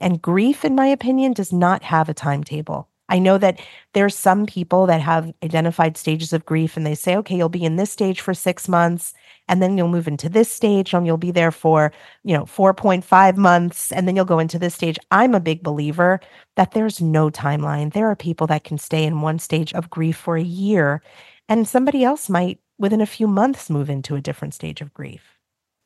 And 0.00 0.20
grief, 0.20 0.64
in 0.64 0.74
my 0.74 0.86
opinion, 0.88 1.34
does 1.34 1.52
not 1.52 1.84
have 1.84 2.08
a 2.08 2.14
timetable. 2.14 2.88
I 3.08 3.18
know 3.18 3.38
that 3.38 3.60
there's 3.92 4.16
some 4.16 4.46
people 4.46 4.86
that 4.86 5.00
have 5.00 5.32
identified 5.42 5.96
stages 5.96 6.32
of 6.32 6.44
grief 6.44 6.76
and 6.76 6.84
they 6.84 6.94
say, 6.94 7.16
okay, 7.16 7.36
you'll 7.36 7.48
be 7.48 7.64
in 7.64 7.76
this 7.76 7.92
stage 7.92 8.20
for 8.20 8.34
six 8.34 8.68
months 8.68 9.14
and 9.48 9.62
then 9.62 9.78
you'll 9.78 9.88
move 9.88 10.08
into 10.08 10.28
this 10.28 10.50
stage 10.50 10.92
and 10.92 11.06
you'll 11.06 11.16
be 11.16 11.30
there 11.30 11.52
for, 11.52 11.92
you 12.24 12.36
know, 12.36 12.44
4.5 12.44 13.36
months 13.36 13.92
and 13.92 14.08
then 14.08 14.16
you'll 14.16 14.24
go 14.24 14.40
into 14.40 14.58
this 14.58 14.74
stage. 14.74 14.98
I'm 15.10 15.34
a 15.34 15.40
big 15.40 15.62
believer 15.62 16.20
that 16.56 16.72
there's 16.72 17.00
no 17.00 17.30
timeline. 17.30 17.92
There 17.92 18.10
are 18.10 18.16
people 18.16 18.48
that 18.48 18.64
can 18.64 18.78
stay 18.78 19.04
in 19.04 19.20
one 19.20 19.38
stage 19.38 19.72
of 19.74 19.90
grief 19.90 20.16
for 20.16 20.36
a 20.36 20.42
year 20.42 21.00
and 21.48 21.68
somebody 21.68 22.02
else 22.02 22.28
might 22.28 22.58
within 22.78 23.00
a 23.00 23.06
few 23.06 23.28
months 23.28 23.70
move 23.70 23.88
into 23.88 24.16
a 24.16 24.20
different 24.20 24.52
stage 24.52 24.80
of 24.80 24.92
grief. 24.92 25.22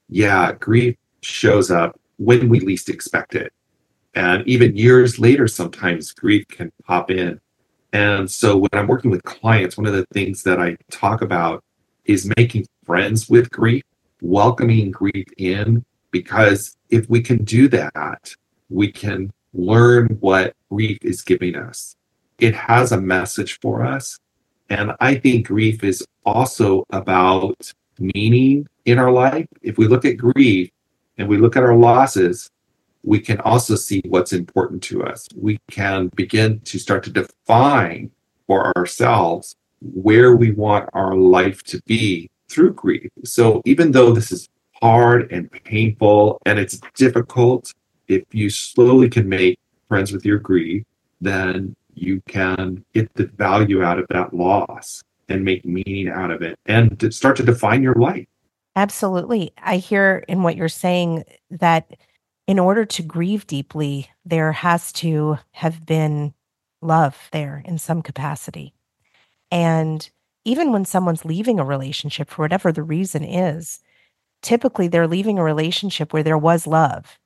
Yeah, 0.09 0.53
grief 0.53 0.97
shows 1.23 1.71
up 1.71 2.01
when 2.17 2.49
we 2.49 2.61
least 2.61 2.89
expect 2.89 3.35
it. 3.35 3.53
And 4.15 4.47
even 4.49 4.77
years 4.77 5.19
later, 5.19 5.47
sometimes 5.47 6.13
grief 6.13 6.47
can 6.49 6.73
pop 6.85 7.11
in. 7.11 7.41
And 7.93 8.31
so 8.31 8.57
when 8.57 8.71
I'm 8.73 8.87
working 8.87 9.11
with 9.11 9.23
clients, 9.25 9.77
one 9.77 9.87
of 9.87 9.93
the 9.93 10.07
things 10.13 10.43
that 10.45 10.61
I 10.61 10.77
talk 10.91 11.23
about 11.23 11.63
is 12.05 12.33
making 12.37 12.67
friends 12.85 13.29
with 13.29 13.51
grief, 13.51 13.83
welcoming 14.21 14.91
grief 14.91 15.27
in, 15.39 15.85
because 16.11 16.77
if 16.91 17.09
we 17.09 17.21
can 17.21 17.45
do 17.45 17.69
that, 17.69 18.35
we 18.69 18.91
can 18.91 19.33
learn 19.53 20.17
what 20.21 20.55
grief 20.71 20.99
is 21.03 21.23
giving 21.23 21.57
us. 21.57 21.97
It 22.39 22.55
has 22.55 22.93
a 22.93 23.01
message 23.01 23.59
for 23.61 23.85
us. 23.85 24.19
And 24.71 24.93
I 25.01 25.17
think 25.17 25.49
grief 25.49 25.83
is 25.83 26.07
also 26.25 26.85
about 26.91 27.73
meaning 27.99 28.67
in 28.85 28.99
our 28.99 29.11
life. 29.11 29.47
If 29.63 29.79
we 29.79 29.89
look 29.89 30.05
at 30.05 30.17
grief 30.17 30.71
and 31.19 31.29
we 31.29 31.37
look 31.37 31.57
at 31.57 31.63
our 31.63 31.77
losses, 31.77 32.51
we 33.03 33.21
can 33.21 33.41
also 33.41 33.75
see 33.77 34.03
what's 34.07 34.33
important 34.33 34.83
to 34.85 35.05
us. 35.05 35.27
We 35.37 35.59
can 35.71 36.09
begin 36.09 36.61
to 36.61 36.79
start 36.79 37.03
to 37.05 37.11
define 37.11 38.11
for 38.47 38.77
ourselves 38.77 39.57
where 39.81 40.37
we 40.37 40.51
want 40.51 40.89
our 40.93 41.15
life 41.15 41.63
to 41.65 41.81
be 41.87 42.31
through 42.49 42.75
grief. 42.75 43.09
So 43.25 43.63
even 43.65 43.93
though 43.93 44.13
this 44.13 44.33
is 44.33 44.49
hard 44.83 45.31
and 45.33 45.51
painful 45.51 46.39
and 46.45 46.59
it's 46.59 46.81
difficult, 46.95 47.73
if 48.09 48.25
you 48.33 48.51
slowly 48.51 49.09
can 49.09 49.29
make 49.29 49.59
friends 49.89 50.13
with 50.13 50.25
your 50.25 50.39
grief, 50.39 50.85
then 51.21 51.75
you 51.95 52.21
can 52.27 52.85
get 52.95 53.13
the 53.15 53.27
value 53.27 53.83
out 53.83 53.99
of 53.99 54.07
that 54.11 54.35
loss 54.35 55.03
and 55.29 55.45
make 55.45 55.65
meaning 55.65 56.09
out 56.09 56.31
of 56.31 56.43
it 56.43 56.59
and 56.67 57.13
start 57.15 57.37
to 57.37 57.43
define 57.43 57.83
your 57.83 57.95
life. 57.95 58.27
Absolutely. 58.77 59.53
I 59.59 59.77
hear 59.77 60.25
in 60.29 60.43
what 60.43 60.57
you're 60.57 60.69
saying 60.69 61.25
that 61.51 61.91
in 62.51 62.59
order 62.59 62.85
to 62.85 63.01
grieve 63.01 63.47
deeply, 63.47 64.11
there 64.25 64.51
has 64.51 64.91
to 64.91 65.39
have 65.53 65.87
been 65.87 66.35
love 66.83 67.29
there 67.31 67.63
in 67.65 67.79
some 67.79 68.03
capacity. 68.03 68.75
And 69.53 70.11
even 70.45 70.73
when 70.73 70.85
someone's 70.85 71.25
leaving 71.25 71.61
a 71.61 71.65
relationship 71.65 72.29
for 72.29 72.43
whatever 72.43 72.73
the 72.73 72.83
reason 72.83 73.23
is, 73.23 73.79
typically 74.43 74.89
they're 74.89 75.07
leaving 75.07 75.39
a 75.39 75.45
relationship 75.45 76.13
where 76.13 76.25
there 76.25 76.37
was 76.37 76.67
love 76.67 77.21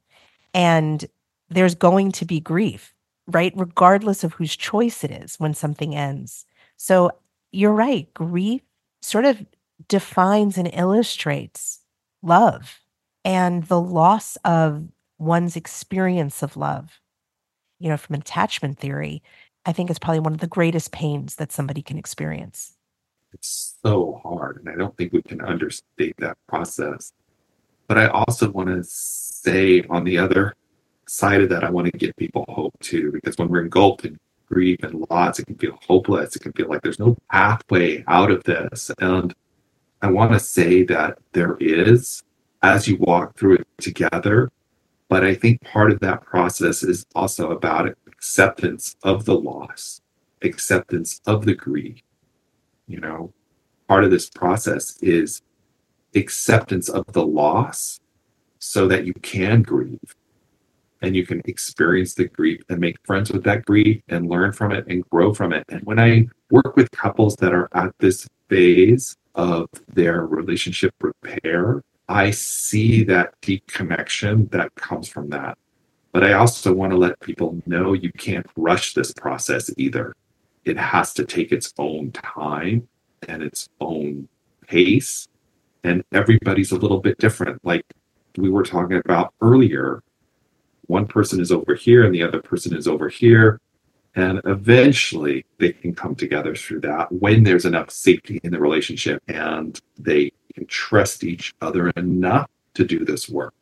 and 0.52 1.06
there's 1.48 1.74
going 1.74 2.12
to 2.12 2.26
be 2.26 2.38
grief, 2.38 2.92
right? 3.26 3.54
Regardless 3.56 4.24
of 4.24 4.34
whose 4.34 4.54
choice 4.54 5.04
it 5.04 5.10
is 5.10 5.36
when 5.36 5.54
something 5.54 5.94
ends. 5.94 6.44
So 6.76 7.10
you're 7.50 7.72
right. 7.72 8.12
Grief 8.12 8.60
sort 9.00 9.24
of 9.24 9.46
defines 9.88 10.58
and 10.58 10.68
illustrates 10.74 11.80
love 12.22 12.78
and 13.24 13.62
the 13.64 13.80
loss 13.80 14.36
of 14.44 14.86
one's 15.18 15.56
experience 15.56 16.42
of 16.42 16.56
love. 16.56 17.00
You 17.78 17.88
know, 17.90 17.96
from 17.96 18.14
attachment 18.14 18.78
theory, 18.78 19.22
I 19.66 19.72
think 19.72 19.90
is 19.90 19.98
probably 19.98 20.20
one 20.20 20.32
of 20.32 20.40
the 20.40 20.46
greatest 20.46 20.92
pains 20.92 21.36
that 21.36 21.52
somebody 21.52 21.82
can 21.82 21.98
experience. 21.98 22.74
It's 23.32 23.76
so 23.82 24.20
hard. 24.22 24.58
And 24.58 24.68
I 24.68 24.76
don't 24.76 24.96
think 24.96 25.12
we 25.12 25.22
can 25.22 25.40
understate 25.40 26.14
that 26.18 26.38
process. 26.48 27.12
But 27.88 27.98
I 27.98 28.06
also 28.06 28.50
want 28.50 28.68
to 28.68 28.84
say 28.84 29.82
on 29.90 30.04
the 30.04 30.18
other 30.18 30.54
side 31.06 31.42
of 31.42 31.48
that, 31.50 31.64
I 31.64 31.70
want 31.70 31.90
to 31.90 31.98
give 31.98 32.16
people 32.16 32.44
hope 32.48 32.74
too, 32.80 33.10
because 33.12 33.36
when 33.36 33.48
we're 33.48 33.64
engulfed 33.64 34.04
in 34.04 34.18
grief 34.46 34.78
and 34.82 35.04
loss, 35.10 35.38
it 35.38 35.46
can 35.46 35.56
feel 35.56 35.78
hopeless. 35.86 36.36
It 36.36 36.42
can 36.42 36.52
feel 36.52 36.68
like 36.68 36.82
there's 36.82 36.98
no 36.98 37.16
pathway 37.30 38.04
out 38.06 38.30
of 38.30 38.44
this. 38.44 38.90
And 39.00 39.34
I 40.00 40.10
want 40.10 40.32
to 40.32 40.40
say 40.40 40.84
that 40.84 41.18
there 41.32 41.56
is 41.60 42.22
as 42.62 42.86
you 42.88 42.96
walk 42.98 43.36
through 43.36 43.56
it 43.56 43.66
together. 43.78 44.50
But 45.14 45.22
I 45.22 45.32
think 45.32 45.60
part 45.60 45.92
of 45.92 46.00
that 46.00 46.22
process 46.22 46.82
is 46.82 47.06
also 47.14 47.52
about 47.52 47.88
acceptance 48.08 48.96
of 49.04 49.24
the 49.26 49.38
loss, 49.38 50.00
acceptance 50.42 51.20
of 51.24 51.44
the 51.44 51.54
grief. 51.54 52.02
You 52.88 52.98
know, 52.98 53.32
part 53.86 54.02
of 54.02 54.10
this 54.10 54.28
process 54.28 54.98
is 55.00 55.40
acceptance 56.16 56.88
of 56.88 57.04
the 57.12 57.24
loss 57.24 58.00
so 58.58 58.88
that 58.88 59.06
you 59.06 59.14
can 59.22 59.62
grieve 59.62 60.16
and 61.00 61.14
you 61.14 61.24
can 61.24 61.42
experience 61.44 62.14
the 62.14 62.24
grief 62.24 62.62
and 62.68 62.80
make 62.80 62.96
friends 63.06 63.30
with 63.30 63.44
that 63.44 63.64
grief 63.66 64.02
and 64.08 64.28
learn 64.28 64.50
from 64.50 64.72
it 64.72 64.84
and 64.88 65.08
grow 65.10 65.32
from 65.32 65.52
it. 65.52 65.62
And 65.68 65.80
when 65.84 66.00
I 66.00 66.26
work 66.50 66.74
with 66.74 66.90
couples 66.90 67.36
that 67.36 67.54
are 67.54 67.68
at 67.72 67.94
this 68.00 68.26
phase 68.48 69.14
of 69.36 69.68
their 69.86 70.26
relationship 70.26 70.92
repair, 71.00 71.84
I 72.08 72.30
see 72.30 73.02
that 73.04 73.34
deep 73.40 73.66
connection 73.66 74.48
that 74.48 74.74
comes 74.74 75.08
from 75.08 75.30
that. 75.30 75.56
But 76.12 76.22
I 76.24 76.34
also 76.34 76.72
want 76.72 76.92
to 76.92 76.96
let 76.96 77.18
people 77.20 77.60
know 77.66 77.92
you 77.92 78.12
can't 78.12 78.46
rush 78.56 78.94
this 78.94 79.12
process 79.12 79.70
either. 79.76 80.14
It 80.64 80.76
has 80.76 81.12
to 81.14 81.24
take 81.24 81.50
its 81.50 81.72
own 81.78 82.12
time 82.12 82.88
and 83.26 83.42
its 83.42 83.68
own 83.80 84.28
pace. 84.66 85.28
And 85.82 86.04
everybody's 86.12 86.72
a 86.72 86.78
little 86.78 87.00
bit 87.00 87.18
different. 87.18 87.64
Like 87.64 87.84
we 88.36 88.50
were 88.50 88.62
talking 88.62 88.98
about 89.04 89.34
earlier, 89.40 90.02
one 90.86 91.06
person 91.06 91.40
is 91.40 91.50
over 91.50 91.74
here 91.74 92.04
and 92.04 92.14
the 92.14 92.22
other 92.22 92.40
person 92.40 92.76
is 92.76 92.86
over 92.86 93.08
here. 93.08 93.60
And 94.14 94.40
eventually 94.44 95.44
they 95.58 95.72
can 95.72 95.94
come 95.94 96.14
together 96.14 96.54
through 96.54 96.82
that 96.82 97.10
when 97.10 97.42
there's 97.42 97.64
enough 97.64 97.90
safety 97.90 98.40
in 98.44 98.52
the 98.52 98.60
relationship 98.60 99.20
and 99.26 99.80
they 99.98 100.30
can 100.54 100.66
trust 100.66 101.24
each 101.24 101.54
other 101.60 101.90
enough 101.90 102.48
to 102.74 102.84
do 102.84 103.04
this 103.04 103.28
work. 103.28 103.54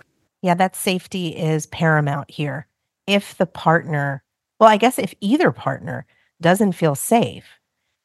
Yeah, 0.42 0.54
that 0.54 0.76
safety 0.76 1.28
is 1.28 1.66
paramount 1.66 2.30
here. 2.30 2.66
If 3.06 3.36
the 3.36 3.46
partner, 3.46 4.22
well, 4.58 4.68
I 4.68 4.76
guess 4.76 4.98
if 4.98 5.14
either 5.20 5.52
partner 5.52 6.06
doesn't 6.40 6.72
feel 6.72 6.94
safe, 6.94 7.44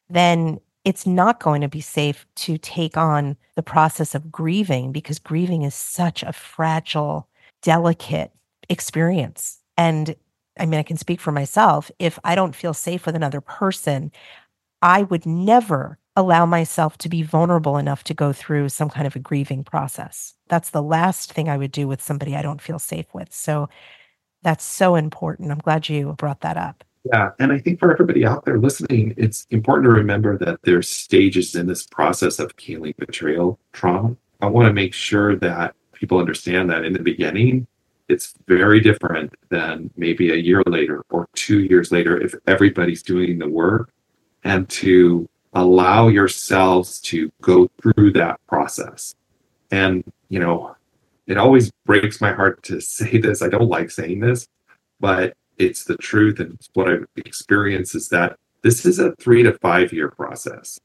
then 0.08 0.60
it's 0.84 1.06
not 1.06 1.40
going 1.40 1.60
to 1.60 1.68
be 1.68 1.80
safe 1.80 2.26
to 2.36 2.56
take 2.56 2.96
on 2.96 3.36
the 3.56 3.62
process 3.62 4.14
of 4.14 4.32
grieving 4.32 4.92
because 4.92 5.18
grieving 5.18 5.62
is 5.62 5.74
such 5.74 6.22
a 6.22 6.32
fragile, 6.32 7.28
delicate 7.62 8.32
experience. 8.68 9.58
And 9.76 10.14
I 10.58 10.66
mean, 10.66 10.80
I 10.80 10.84
can 10.84 10.96
speak 10.96 11.20
for 11.20 11.32
myself. 11.32 11.90
If 11.98 12.18
I 12.24 12.34
don't 12.34 12.54
feel 12.54 12.74
safe 12.74 13.06
with 13.06 13.14
another 13.14 13.40
person, 13.40 14.10
I 14.80 15.02
would 15.02 15.26
never 15.26 15.98
allow 16.18 16.44
myself 16.44 16.98
to 16.98 17.08
be 17.08 17.22
vulnerable 17.22 17.76
enough 17.76 18.02
to 18.02 18.12
go 18.12 18.32
through 18.32 18.68
some 18.68 18.90
kind 18.90 19.06
of 19.06 19.14
a 19.14 19.20
grieving 19.20 19.62
process. 19.62 20.34
That's 20.48 20.70
the 20.70 20.82
last 20.82 21.32
thing 21.32 21.48
I 21.48 21.56
would 21.56 21.70
do 21.70 21.86
with 21.86 22.02
somebody 22.02 22.34
I 22.34 22.42
don't 22.42 22.60
feel 22.60 22.80
safe 22.80 23.06
with. 23.14 23.32
So 23.32 23.68
that's 24.42 24.64
so 24.64 24.96
important. 24.96 25.52
I'm 25.52 25.58
glad 25.58 25.88
you 25.88 26.12
brought 26.14 26.40
that 26.40 26.56
up. 26.56 26.82
Yeah. 27.04 27.30
And 27.38 27.52
I 27.52 27.58
think 27.60 27.78
for 27.78 27.92
everybody 27.92 28.26
out 28.26 28.44
there 28.44 28.58
listening, 28.58 29.14
it's 29.16 29.46
important 29.50 29.84
to 29.84 29.90
remember 29.92 30.36
that 30.38 30.58
there's 30.64 30.88
stages 30.88 31.54
in 31.54 31.68
this 31.68 31.86
process 31.86 32.40
of 32.40 32.50
healing 32.58 32.94
betrayal 32.98 33.60
trauma. 33.72 34.16
I 34.40 34.46
want 34.46 34.66
to 34.66 34.72
make 34.72 34.94
sure 34.94 35.36
that 35.36 35.76
people 35.92 36.18
understand 36.18 36.68
that 36.70 36.84
in 36.84 36.94
the 36.94 36.98
beginning, 36.98 37.68
it's 38.08 38.34
very 38.48 38.80
different 38.80 39.32
than 39.50 39.90
maybe 39.96 40.32
a 40.32 40.36
year 40.36 40.64
later 40.66 41.04
or 41.10 41.28
two 41.34 41.60
years 41.60 41.92
later 41.92 42.20
if 42.20 42.34
everybody's 42.48 43.04
doing 43.04 43.38
the 43.38 43.48
work 43.48 43.92
and 44.42 44.68
to 44.68 45.28
allow 45.58 46.08
yourselves 46.08 47.00
to 47.00 47.30
go 47.42 47.68
through 47.80 48.12
that 48.12 48.40
process. 48.46 49.14
And, 49.70 50.04
you 50.28 50.38
know, 50.38 50.76
it 51.26 51.36
always 51.36 51.70
breaks 51.84 52.20
my 52.20 52.32
heart 52.32 52.62
to 52.64 52.80
say 52.96 53.18
this. 53.18 53.42
I 53.42 53.48
don't 53.48 53.68
like 53.68 53.90
saying 53.90 54.20
this, 54.20 54.46
but 55.00 55.34
it's 55.58 55.84
the 55.84 55.96
truth. 55.96 56.40
And 56.40 56.58
what 56.74 56.88
I've 56.88 57.06
experienced 57.16 57.94
is 57.94 58.08
that 58.08 58.36
this 58.62 58.84
is 58.84 58.98
a 58.98 59.14
three 59.16 59.42
to 59.42 59.52
five 59.58 59.92
year 59.92 60.08
process. 60.08 60.78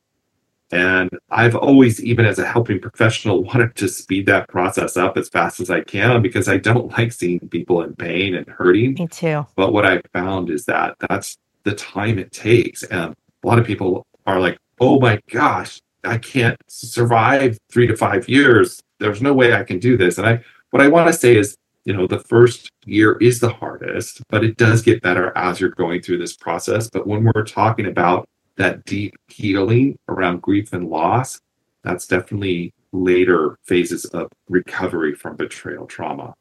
And 0.71 1.11
I've 1.29 1.55
always, 1.55 2.03
even 2.03 2.25
as 2.25 2.39
a 2.39 2.45
helping 2.45 2.79
professional, 2.79 3.43
wanted 3.53 3.75
to 3.75 3.87
speed 3.87 4.25
that 4.25 4.47
process 4.47 4.97
up 4.97 5.17
as 5.17 5.29
fast 5.29 5.59
as 5.59 5.69
I 5.69 5.81
can 5.81 6.21
because 6.21 6.47
I 6.47 6.57
don't 6.57 6.91
like 6.91 7.11
seeing 7.11 7.39
people 7.49 7.81
in 7.83 7.95
pain 7.95 8.35
and 8.35 8.47
hurting. 8.47 8.95
Me 8.95 9.07
too. 9.07 9.45
But 9.55 9.71
what 9.71 9.85
I 9.85 10.01
found 10.13 10.49
is 10.49 10.65
that 10.65 10.95
that's 10.99 11.37
the 11.63 11.75
time 11.75 12.17
it 12.17 12.31
takes. 12.31 12.83
And 12.83 13.13
a 13.43 13.47
lot 13.47 13.59
of 13.59 13.65
people 13.65 14.05
are 14.25 14.39
like, 14.39 14.57
oh 14.79 14.99
my 14.99 15.19
gosh, 15.29 15.79
I 16.03 16.17
can't 16.17 16.57
survive 16.67 17.57
three 17.71 17.87
to 17.87 17.95
five 17.95 18.27
years. 18.27 18.81
There's 18.99 19.21
no 19.21 19.33
way 19.33 19.53
I 19.53 19.63
can 19.63 19.79
do 19.79 19.97
this. 19.97 20.17
And 20.17 20.27
I, 20.27 20.43
what 20.71 20.81
I 20.81 20.87
want 20.87 21.07
to 21.07 21.13
say 21.13 21.35
is 21.35 21.55
you 21.85 21.93
know, 21.93 22.07
the 22.07 22.19
first 22.19 22.71
year 22.85 23.17
is 23.17 23.39
the 23.39 23.49
hardest, 23.49 24.21
but 24.29 24.43
it 24.43 24.57
does 24.57 24.81
get 24.81 25.01
better 25.01 25.33
as 25.35 25.59
you're 25.59 25.69
going 25.69 26.01
through 26.01 26.17
this 26.17 26.35
process. 26.35 26.89
But 26.89 27.07
when 27.07 27.23
we're 27.23 27.43
talking 27.43 27.85
about 27.85 28.27
that 28.55 28.85
deep 28.85 29.15
healing 29.27 29.97
around 30.07 30.41
grief 30.41 30.71
and 30.73 30.89
loss, 30.89 31.39
that's 31.83 32.07
definitely 32.07 32.73
later 32.93 33.57
phases 33.63 34.05
of 34.05 34.29
recovery 34.47 35.13
from 35.13 35.35
betrayal 35.35 35.85
trauma. 35.85 36.33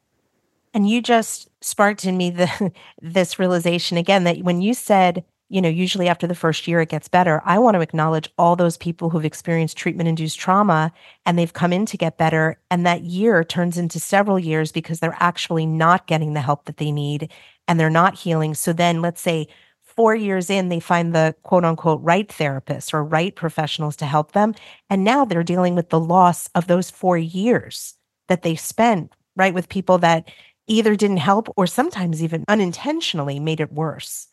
And 0.73 0.89
you 0.89 1.01
just 1.01 1.49
sparked 1.61 2.05
in 2.05 2.17
me 2.17 2.29
the 2.29 2.71
this 3.01 3.37
realization 3.37 3.97
again 3.97 4.23
that 4.23 4.39
when 4.39 4.61
you 4.61 4.73
said, 4.73 5.23
you 5.49 5.61
know, 5.61 5.69
usually 5.69 6.07
after 6.07 6.25
the 6.25 6.35
first 6.35 6.67
year 6.67 6.81
it 6.81 6.89
gets 6.89 7.07
better, 7.07 7.41
I 7.45 7.59
want 7.59 7.75
to 7.75 7.81
acknowledge 7.81 8.29
all 8.37 8.55
those 8.55 8.77
people 8.77 9.09
who've 9.09 9.25
experienced 9.25 9.77
treatment 9.77 10.09
induced 10.09 10.39
trauma 10.39 10.91
and 11.25 11.37
they've 11.37 11.53
come 11.53 11.73
in 11.73 11.85
to 11.87 11.97
get 11.97 12.17
better 12.17 12.59
and 12.71 12.85
that 12.85 13.03
year 13.03 13.43
turns 13.43 13.77
into 13.77 13.99
several 13.99 14.39
years 14.39 14.71
because 14.71 14.99
they're 14.99 15.17
actually 15.19 15.65
not 15.65 16.07
getting 16.07 16.33
the 16.33 16.41
help 16.41 16.65
that 16.65 16.77
they 16.77 16.91
need 16.91 17.31
and 17.67 17.79
they're 17.79 17.89
not 17.89 18.17
healing. 18.17 18.53
So 18.55 18.73
then 18.73 19.01
let's 19.01 19.21
say 19.21 19.47
four 19.95 20.15
years 20.15 20.49
in, 20.49 20.69
they 20.69 20.79
find 20.79 21.13
the 21.13 21.35
quote 21.43 21.65
unquote 21.65 22.01
right 22.01 22.27
therapists 22.27 22.93
or 22.93 23.03
right 23.03 23.35
professionals 23.35 23.95
to 23.97 24.05
help 24.05 24.31
them. 24.31 24.55
And 24.89 25.03
now 25.03 25.25
they're 25.25 25.43
dealing 25.43 25.75
with 25.75 25.89
the 25.89 25.99
loss 25.99 26.49
of 26.55 26.67
those 26.67 26.89
four 26.89 27.17
years 27.17 27.95
that 28.27 28.41
they 28.41 28.55
spent, 28.55 29.13
right, 29.35 29.53
with 29.53 29.69
people 29.69 29.97
that 29.99 30.29
either 30.67 30.95
didn't 30.95 31.17
help 31.17 31.49
or 31.57 31.67
sometimes 31.67 32.23
even 32.23 32.45
unintentionally 32.47 33.39
made 33.39 33.59
it 33.59 33.71
worse. 33.71 34.27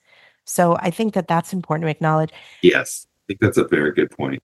So 0.51 0.77
I 0.81 0.91
think 0.91 1.15
that 1.15 1.29
that's 1.29 1.53
important 1.53 1.85
to 1.87 1.91
acknowledge. 1.91 2.31
Yes, 2.63 3.07
I 3.07 3.23
think 3.29 3.41
that's 3.41 3.59
a 3.59 3.67
very 3.67 3.93
good 3.93 4.11
point. 4.11 4.43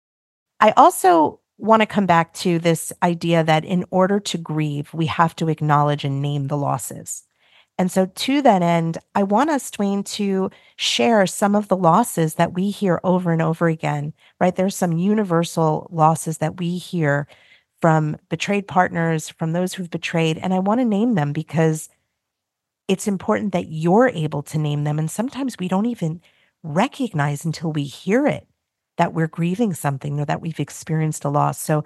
I 0.60 0.72
also 0.76 1.40
want 1.58 1.82
to 1.82 1.86
come 1.86 2.06
back 2.06 2.32
to 2.34 2.58
this 2.58 2.92
idea 3.02 3.42
that 3.44 3.64
in 3.64 3.84
order 3.90 4.20
to 4.20 4.38
grieve, 4.38 4.92
we 4.92 5.06
have 5.06 5.34
to 5.36 5.48
acknowledge 5.48 6.04
and 6.04 6.22
name 6.22 6.48
the 6.48 6.56
losses. 6.56 7.24
And 7.78 7.92
so, 7.92 8.06
to 8.06 8.40
that 8.40 8.62
end, 8.62 8.96
I 9.14 9.22
want 9.22 9.50
us, 9.50 9.70
Duane, 9.70 10.02
to 10.04 10.50
share 10.76 11.26
some 11.26 11.54
of 11.54 11.68
the 11.68 11.76
losses 11.76 12.36
that 12.36 12.54
we 12.54 12.70
hear 12.70 13.00
over 13.04 13.32
and 13.32 13.42
over 13.42 13.68
again, 13.68 14.14
right? 14.40 14.56
There's 14.56 14.74
some 14.74 14.96
universal 14.96 15.86
losses 15.90 16.38
that 16.38 16.58
we 16.58 16.78
hear 16.78 17.26
from 17.82 18.16
betrayed 18.30 18.66
partners, 18.66 19.28
from 19.28 19.52
those 19.52 19.74
who've 19.74 19.90
betrayed. 19.90 20.38
And 20.38 20.54
I 20.54 20.58
want 20.58 20.80
to 20.80 20.86
name 20.86 21.14
them 21.14 21.34
because 21.34 21.90
it's 22.88 23.08
important 23.08 23.52
that 23.52 23.68
you're 23.68 24.08
able 24.08 24.42
to 24.44 24.58
name 24.58 24.84
them. 24.84 24.98
And 24.98 25.10
sometimes 25.10 25.56
we 25.58 25.68
don't 25.68 25.86
even 25.86 26.20
recognize 26.62 27.44
until 27.44 27.72
we 27.72 27.84
hear 27.84 28.26
it 28.26 28.46
that 28.96 29.12
we're 29.12 29.26
grieving 29.26 29.74
something 29.74 30.20
or 30.20 30.24
that 30.24 30.40
we've 30.40 30.60
experienced 30.60 31.24
a 31.24 31.28
loss. 31.28 31.60
So, 31.60 31.84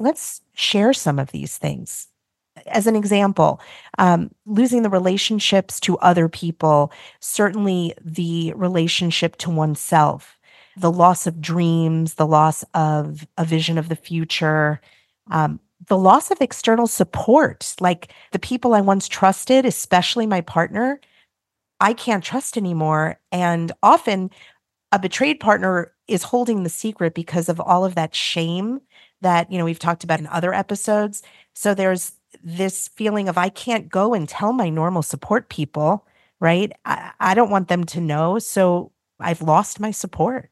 let's 0.00 0.42
share 0.54 0.92
some 0.92 1.18
of 1.18 1.32
these 1.32 1.58
things 1.58 2.08
as 2.66 2.86
an 2.86 2.96
example, 2.96 3.60
um, 3.98 4.30
losing 4.46 4.82
the 4.82 4.90
relationships 4.90 5.80
to 5.80 5.98
other 5.98 6.28
people, 6.28 6.92
certainly 7.20 7.94
the 8.04 8.52
relationship 8.54 9.36
to 9.36 9.50
oneself, 9.50 10.38
the 10.76 10.90
loss 10.90 11.26
of 11.26 11.40
dreams, 11.40 12.14
the 12.14 12.26
loss 12.26 12.64
of 12.74 13.26
a 13.36 13.44
vision 13.44 13.78
of 13.78 13.88
the 13.88 13.96
future, 13.96 14.80
um, 15.30 15.60
the 15.86 15.98
loss 15.98 16.30
of 16.30 16.40
external 16.40 16.86
support, 16.86 17.74
like 17.80 18.12
the 18.32 18.38
people 18.38 18.74
I 18.74 18.80
once 18.80 19.08
trusted, 19.08 19.64
especially 19.64 20.26
my 20.26 20.40
partner, 20.40 21.00
I 21.80 21.92
can't 21.92 22.24
trust 22.24 22.56
anymore. 22.56 23.20
And 23.30 23.72
often 23.82 24.30
a 24.90 24.98
betrayed 24.98 25.40
partner 25.40 25.92
is 26.08 26.22
holding 26.22 26.62
the 26.62 26.70
secret 26.70 27.14
because 27.14 27.48
of 27.48 27.60
all 27.60 27.84
of 27.84 27.94
that 27.94 28.14
shame 28.14 28.80
that, 29.20 29.50
you 29.50 29.58
know, 29.58 29.64
we've 29.64 29.78
talked 29.78 30.04
about 30.04 30.20
in 30.20 30.26
other 30.28 30.52
episodes. 30.52 31.22
So 31.54 31.74
there's 31.74 32.12
this 32.42 32.88
feeling 32.88 33.28
of 33.28 33.38
I 33.38 33.48
can't 33.48 33.88
go 33.88 34.14
and 34.14 34.28
tell 34.28 34.52
my 34.52 34.68
normal 34.68 35.02
support 35.02 35.48
people, 35.48 36.06
right? 36.40 36.72
I, 36.84 37.12
I 37.20 37.34
don't 37.34 37.50
want 37.50 37.68
them 37.68 37.84
to 37.84 38.00
know. 38.00 38.38
So 38.38 38.92
I've 39.20 39.42
lost 39.42 39.80
my 39.80 39.90
support. 39.90 40.50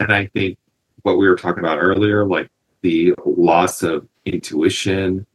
And 0.00 0.12
I 0.12 0.26
think 0.26 0.58
what 1.02 1.18
we 1.18 1.28
were 1.28 1.36
talking 1.36 1.60
about 1.60 1.78
earlier, 1.78 2.26
like 2.26 2.48
the 2.82 3.14
loss 3.24 3.82
of 3.82 4.06
intuition, 4.26 5.26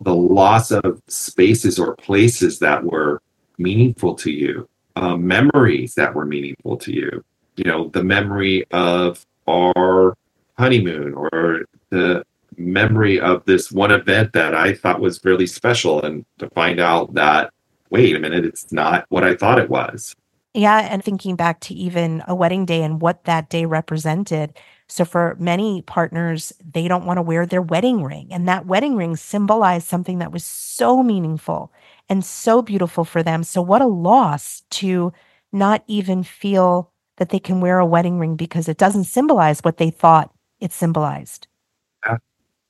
the 0.00 0.14
loss 0.14 0.70
of 0.70 1.02
spaces 1.08 1.78
or 1.78 1.96
places 1.96 2.58
that 2.60 2.84
were 2.84 3.20
meaningful 3.58 4.14
to 4.14 4.30
you, 4.30 4.68
um, 4.96 5.26
memories 5.26 5.94
that 5.94 6.14
were 6.14 6.26
meaningful 6.26 6.76
to 6.76 6.92
you. 6.92 7.24
You 7.56 7.64
know, 7.64 7.88
the 7.88 8.04
memory 8.04 8.64
of 8.70 9.26
our 9.48 10.16
honeymoon 10.56 11.14
or 11.14 11.64
the 11.90 12.24
memory 12.56 13.20
of 13.20 13.44
this 13.44 13.70
one 13.72 13.90
event 13.90 14.32
that 14.32 14.54
I 14.54 14.74
thought 14.74 15.00
was 15.00 15.24
really 15.24 15.46
special 15.46 16.02
and 16.02 16.24
to 16.38 16.48
find 16.50 16.80
out 16.80 17.14
that, 17.14 17.52
wait 17.90 18.14
a 18.14 18.18
minute, 18.18 18.44
it's 18.44 18.70
not 18.72 19.06
what 19.08 19.24
I 19.24 19.34
thought 19.34 19.58
it 19.58 19.70
was. 19.70 20.14
Yeah. 20.54 20.80
And 20.90 21.04
thinking 21.04 21.36
back 21.36 21.60
to 21.60 21.74
even 21.74 22.22
a 22.26 22.34
wedding 22.34 22.64
day 22.64 22.82
and 22.82 23.00
what 23.00 23.24
that 23.24 23.48
day 23.48 23.64
represented. 23.64 24.56
So 24.88 25.04
for 25.04 25.36
many 25.38 25.82
partners, 25.82 26.52
they 26.64 26.88
don't 26.88 27.04
want 27.04 27.18
to 27.18 27.22
wear 27.22 27.44
their 27.46 27.62
wedding 27.62 28.02
ring. 28.02 28.28
And 28.30 28.48
that 28.48 28.66
wedding 28.66 28.96
ring 28.96 29.16
symbolized 29.16 29.86
something 29.86 30.18
that 30.18 30.32
was 30.32 30.44
so 30.44 31.02
meaningful 31.02 31.72
and 32.08 32.24
so 32.24 32.62
beautiful 32.62 33.04
for 33.04 33.22
them. 33.22 33.44
So 33.44 33.60
what 33.60 33.82
a 33.82 33.86
loss 33.86 34.62
to 34.70 35.12
not 35.52 35.84
even 35.86 36.22
feel 36.22 36.90
that 37.18 37.28
they 37.28 37.38
can 37.38 37.60
wear 37.60 37.78
a 37.78 37.86
wedding 37.86 38.18
ring 38.18 38.36
because 38.36 38.68
it 38.68 38.78
doesn't 38.78 39.04
symbolize 39.04 39.60
what 39.60 39.76
they 39.76 39.90
thought 39.90 40.32
it 40.60 40.72
symbolized 40.72 41.48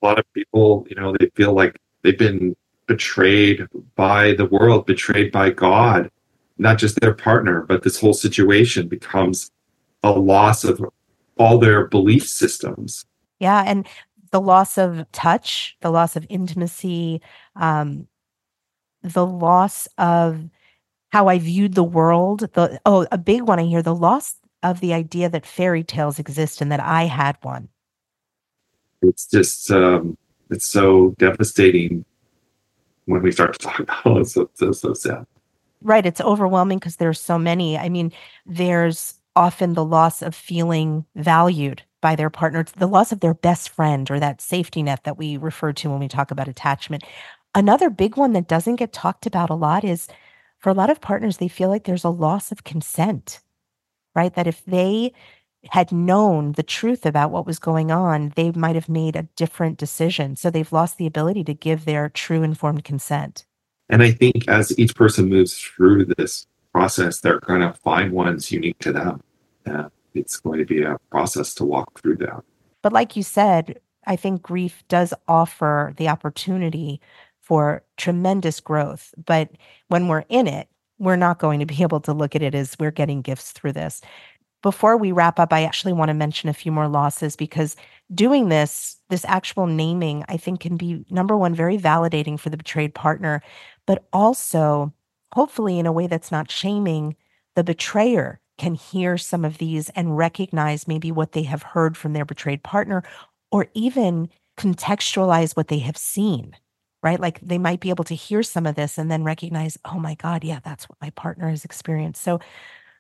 a 0.03 0.07
lot 0.07 0.19
of 0.19 0.33
people, 0.33 0.87
you 0.89 0.97
know, 0.97 1.15
they 1.19 1.31
feel 1.35 1.55
like 1.55 1.79
they've 2.03 2.19
been 2.19 2.57
betrayed 2.87 3.67
by 3.97 4.35
the 4.35 4.47
world, 4.47 4.87
betrayed 4.87 5.33
by 5.33 5.51
God, 5.51 6.11
not 6.57 6.79
just 6.79 7.01
their 7.01 7.15
partner, 7.15 7.63
but 7.63 7.83
this 7.83 8.01
whole 8.01 8.15
situation 8.15 8.89
becomes 8.89 9.51
a 10.03 10.11
loss 10.11 10.65
of 10.65 10.81
all 11.39 11.59
their 11.59 11.87
belief 11.87 12.29
systems. 12.29 13.05
Yeah. 13.39 13.63
And 13.67 13.87
the 14.31 14.41
loss 14.41 14.79
of 14.79 15.11
touch, 15.13 15.77
the 15.81 15.91
loss 15.91 16.17
of 16.17 16.27
intimacy, 16.29 17.21
um, 17.57 18.07
the 19.03 19.27
loss 19.27 19.89
of 19.97 20.43
how 21.11 21.29
I 21.29 21.39
viewed 21.39 21.75
the 21.75 21.85
world. 21.85 22.41
The 22.41 22.81
oh, 22.85 23.07
a 23.11 23.19
big 23.19 23.43
one 23.43 23.59
I 23.59 23.65
hear 23.65 23.83
the 23.83 23.95
loss 23.95 24.35
of 24.63 24.81
the 24.81 24.93
idea 24.93 25.29
that 25.29 25.47
fairy 25.47 25.85
tales 25.85 26.19
exist 26.19 26.61
and 26.61 26.71
that 26.73 26.81
I 26.81 27.05
had 27.05 27.39
one 27.43 27.69
it's 29.03 29.27
just 29.27 29.71
um, 29.71 30.17
it's 30.51 30.67
so 30.67 31.15
devastating 31.19 32.05
when 33.07 33.23
we 33.23 33.33
start 33.33 33.55
to 33.55 33.59
talk 33.59 33.81
about 33.81 34.07
it. 34.07 34.21
It's 34.21 34.35
so, 34.35 34.51
so, 34.55 34.73
so 34.73 34.95
sad. 34.95 35.27
Right. 35.81 36.05
It's 36.05 36.21
overwhelming 36.21 36.79
because 36.79 36.97
there's 36.97 37.21
so 37.21 37.39
many. 37.39 37.79
I 37.79 37.89
mean, 37.89 38.13
there's 38.47 39.18
often 39.39 39.75
the 39.75 39.85
loss 39.85 40.21
of 40.21 40.35
feeling 40.35 41.07
valued 41.15 41.81
by 42.01 42.17
their 42.17 42.29
partner, 42.29 42.65
the 42.77 42.89
loss 42.89 43.13
of 43.13 43.21
their 43.21 43.35
best 43.35 43.71
friend 43.71 44.11
or 44.11 44.19
that 44.19 44.41
safety 44.41 44.83
net 44.83 45.05
that 45.05 45.17
we 45.17 45.37
refer 45.37 45.73
to 45.73 45.89
when 45.89 46.01
we 46.01 46.09
talk 46.09 46.33
about 46.33 46.49
attachment. 46.49 47.05
Another 47.55 47.89
big 47.89 48.17
one 48.17 48.33
that 48.33 48.49
doesn't 48.49 48.77
get 48.77 48.93
talked 48.93 49.27
about 49.27 49.49
a 49.49 49.55
lot 49.55 49.85
is 49.85 50.09
for 50.59 50.71
a 50.71 50.75
lot 50.75 50.91
of 50.91 51.01
partners, 51.01 51.37
they 51.37 51.47
feel 51.47 51.69
like 51.69 51.85
there's 51.85 52.03
a 52.03 52.11
loss 52.11 52.51
of 52.51 52.65
consent, 52.65 53.41
right? 54.17 54.35
That 54.35 54.49
if 54.49 54.65
they 54.65 55.13
had 55.71 55.93
known 55.93 56.53
the 56.53 56.65
truth 56.65 57.07
about 57.07 57.31
what 57.31 57.47
was 57.47 57.61
going 57.61 57.93
on, 57.93 58.33
they 58.35 58.51
might 58.51 58.75
have 58.75 58.89
made 58.89 59.15
a 59.15 59.29
different 59.37 59.79
decision. 59.79 60.35
So 60.35 60.51
they've 60.51 60.73
lost 60.73 60.99
the 60.99 61.07
ability 61.07 61.45
to 61.45 61.55
give 61.55 61.85
their 61.85 62.09
true 62.09 62.43
informed 62.43 62.83
consent. 62.83 63.47
And 63.89 64.03
I 64.03 64.11
think 64.11 64.49
as 64.49 64.77
each 64.79 64.97
person 64.97 65.29
moves 65.29 65.57
through 65.57 66.07
this 66.17 66.47
process, 66.73 67.21
they're 67.21 67.41
going 67.41 67.61
to 67.61 67.73
find 67.73 68.13
ones 68.13 68.51
unique 68.51 68.79
to 68.81 68.93
them. 68.93 69.23
It's 70.15 70.39
going 70.39 70.59
to 70.59 70.65
be 70.65 70.83
a 70.83 70.97
process 71.11 71.55
to 71.55 71.65
walk 71.65 72.01
through 72.01 72.17
that. 72.17 72.43
But 72.83 72.93
like 72.93 73.17
you 73.17 73.23
said, 73.23 73.81
I 74.07 74.17
think 74.17 74.43
grief 74.43 74.83
does 74.89 75.13
offer 75.27 75.95
the 75.97 76.09
opportunity 76.09 77.01
for 77.41 77.83
tremendous 77.97 78.61
growth. 78.61 79.15
But 79.25 79.51
when 79.89 80.09
we're 80.09 80.25
in 80.29 80.47
it, 80.47 80.69
we're 80.99 81.17
not 81.17 81.39
going 81.39 81.61
to 81.61 81.67
be 81.67 81.83
able 81.83 82.01
to 82.01 82.13
look 82.13 82.35
at 82.35 82.43
it 82.43 82.55
as 82.55 82.77
we're 82.79 82.91
getting 82.91 83.23
gifts 83.23 83.53
through 83.53 83.73
this 83.73 84.01
before 84.63 84.97
we 84.97 85.13
wrap 85.13 85.39
up, 85.39 85.53
I 85.53 85.63
actually 85.63 85.93
want 85.93 86.09
to 86.09 86.15
mention 86.15 86.49
a 86.49 86.55
few 86.55 86.73
more 86.73 86.89
losses 86.89 87.37
because 87.37 87.77
doing 88.13 88.49
this, 88.49 88.97
this 89.09 89.25
actual 89.27 89.67
naming, 89.67 90.25
I 90.29 90.37
think 90.37 90.61
can 90.61 90.77
be 90.77 91.05
number 91.11 91.37
one, 91.37 91.55
very 91.55 91.79
validating 91.79 92.39
for 92.39 92.51
the 92.51 92.57
betrayed 92.57 92.95
partner, 92.95 93.43
but 93.87 94.05
also 94.13 94.93
hopefully 95.33 95.79
in 95.79 95.87
a 95.87 95.93
way 95.93 96.07
that's 96.07 96.33
not 96.33 96.51
shaming, 96.51 97.15
the 97.55 97.65
betrayer 97.65 98.41
can 98.59 98.75
hear 98.75 99.17
some 99.17 99.45
of 99.45 99.59
these 99.59 99.89
and 99.91 100.17
recognize 100.17 100.89
maybe 100.89 101.11
what 101.13 101.33
they 101.33 101.45
have 101.45 101.63
heard 101.63 101.97
from 101.97 102.13
their 102.13 102.25
betrayed 102.25 102.63
partner 102.63 103.03
or 103.51 103.69
even 103.75 104.29
contextualize 104.59 105.57
what 105.57 105.69
they 105.69 105.79
have 105.79 105.97
seen 105.97 106.55
right? 107.03 107.21
Like 107.21 107.41
they 107.41 107.59
might 107.59 107.81
be 107.81 107.91
able 107.91 108.05
to 108.05 108.15
hear 108.15 108.43
some 108.43 108.67
of 108.67 108.75
this 108.75 108.99
and 108.99 109.11
then 109.11 109.25
recognize, 109.25 109.79
oh 109.85 109.99
my 109.99 110.15
God, 110.15 110.45
yeah, 110.45 110.61
that's 110.65 110.89
what 110.89 110.99
my 111.01 111.11
partner 111.11 111.49
has 111.49 111.65
experienced. 111.65 112.23
So 112.23 112.41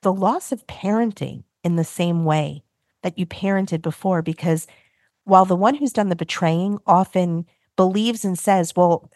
the 0.03 0.12
loss 0.12 0.53
of 0.53 0.66
parenting 0.66 1.44
in 1.64 1.77
the 1.77 1.85
same 1.85 2.25
way 2.25 2.62
that 3.03 3.18
you 3.18 3.27
parented 3.27 3.83
before 3.83 4.23
because 4.23 4.66
while 5.25 5.44
the 5.44 5.57
one 5.57 5.75
who's 5.75 5.92
done 5.92 6.09
the 6.09 6.16
betraying 6.16 6.79
often 6.87 7.47
believes 7.77 8.25
and 8.25 8.38
says, 8.38 8.75
well, 8.77 9.11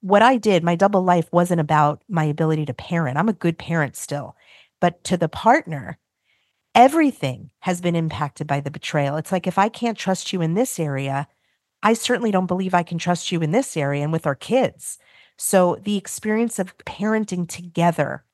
what 0.00 0.22
I 0.22 0.36
did, 0.36 0.62
my 0.62 0.74
double 0.74 1.02
life 1.02 1.28
wasn't 1.32 1.60
about 1.60 2.02
my 2.08 2.24
ability 2.24 2.66
to 2.66 2.74
parent. 2.74 3.16
I'm 3.16 3.28
a 3.28 3.32
good 3.32 3.58
parent 3.58 3.96
still. 3.96 4.36
But 4.80 5.02
to 5.04 5.16
the 5.16 5.28
partner, 5.28 5.98
everything 6.74 7.50
has 7.60 7.80
been 7.80 7.96
impacted 7.96 8.46
by 8.46 8.60
the 8.60 8.70
betrayal. 8.70 9.16
It's 9.16 9.32
like 9.32 9.46
if 9.46 9.58
I 9.58 9.68
can't 9.68 9.98
trust 9.98 10.32
you 10.32 10.40
in 10.40 10.54
this 10.54 10.78
area, 10.78 11.26
I 11.82 11.94
certainly 11.94 12.30
don't 12.30 12.46
believe 12.46 12.74
I 12.74 12.82
can 12.82 12.98
trust 12.98 13.32
you 13.32 13.40
in 13.40 13.50
this 13.50 13.76
area 13.76 14.02
and 14.02 14.12
with 14.12 14.26
our 14.26 14.34
kids. 14.34 14.98
So 15.36 15.78
the 15.82 15.96
experience 15.96 16.58
of 16.58 16.76
parenting 16.78 17.48
together 17.48 18.24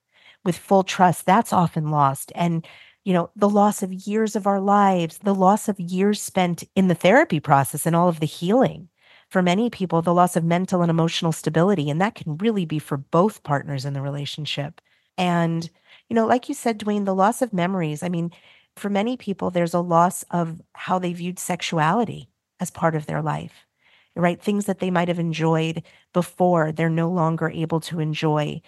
with 0.45 0.57
full 0.57 0.83
trust, 0.83 1.27
that's 1.27 1.53
often 1.53 1.91
lost. 1.91 2.33
And 2.35 2.67
you 3.05 3.13
know, 3.13 3.31
the 3.37 3.49
loss 3.49 3.83
of 3.83 3.93
years 3.93 4.35
of 4.35 4.47
our 4.47 4.61
lives, 4.61 5.19
the 5.19 5.35
loss 5.35 5.69
of 5.69 5.79
years 5.79 6.23
spent 6.23 6.65
in 6.75 6.89
the 6.89 6.95
therapy 6.95 7.39
process 7.39 7.87
and 7.87 7.95
all 7.95 8.09
of 8.09 8.21
the 8.21 8.27
healing. 8.27 8.89
For 9.29 9.43
many 9.43 9.69
people, 9.69 10.01
the 10.01 10.15
loss 10.15 10.37
of 10.37 10.45
mental 10.45 10.81
and 10.81 10.91
emotional 10.91 11.33
stability. 11.33 11.91
And 11.91 12.01
that 12.01 12.15
can 12.15 12.39
really 12.39 12.65
be 12.65 12.79
for 12.79 12.97
both 12.97 13.43
partners 13.43 13.85
in 13.85 13.93
the 13.93 14.01
relationship. 14.01 14.81
And, 15.19 15.69
you 16.15 16.21
know, 16.21 16.27
like 16.29 16.49
you 16.49 16.55
said, 16.55 16.79
Duane, 16.79 17.07
the 17.07 17.15
loss 17.15 17.43
of 17.43 17.53
memories. 17.53 18.05
I 18.05 18.09
mean, 18.09 18.31
for 18.77 18.89
many 18.89 19.17
people, 19.17 19.51
there's 19.51 19.75
a 19.75 19.81
loss 19.81 20.23
of 20.31 20.63
how 20.75 21.01
they 21.01 21.13
viewed 21.13 21.41
sexuality 21.41 22.29
as 22.61 22.71
part 22.71 22.95
of 22.95 23.07
their 23.07 23.21
life, 23.21 23.67
right? 24.15 24.41
Things 24.41 24.67
that 24.67 24.79
they 24.79 24.93
might 24.93 25.09
have 25.09 25.19
enjoyed 25.19 25.83
before, 26.13 26.71
they're 26.71 26.89
no 26.89 27.11
longer 27.11 27.49
able 27.49 27.81
to 27.81 27.99
enjoy. 27.99 28.61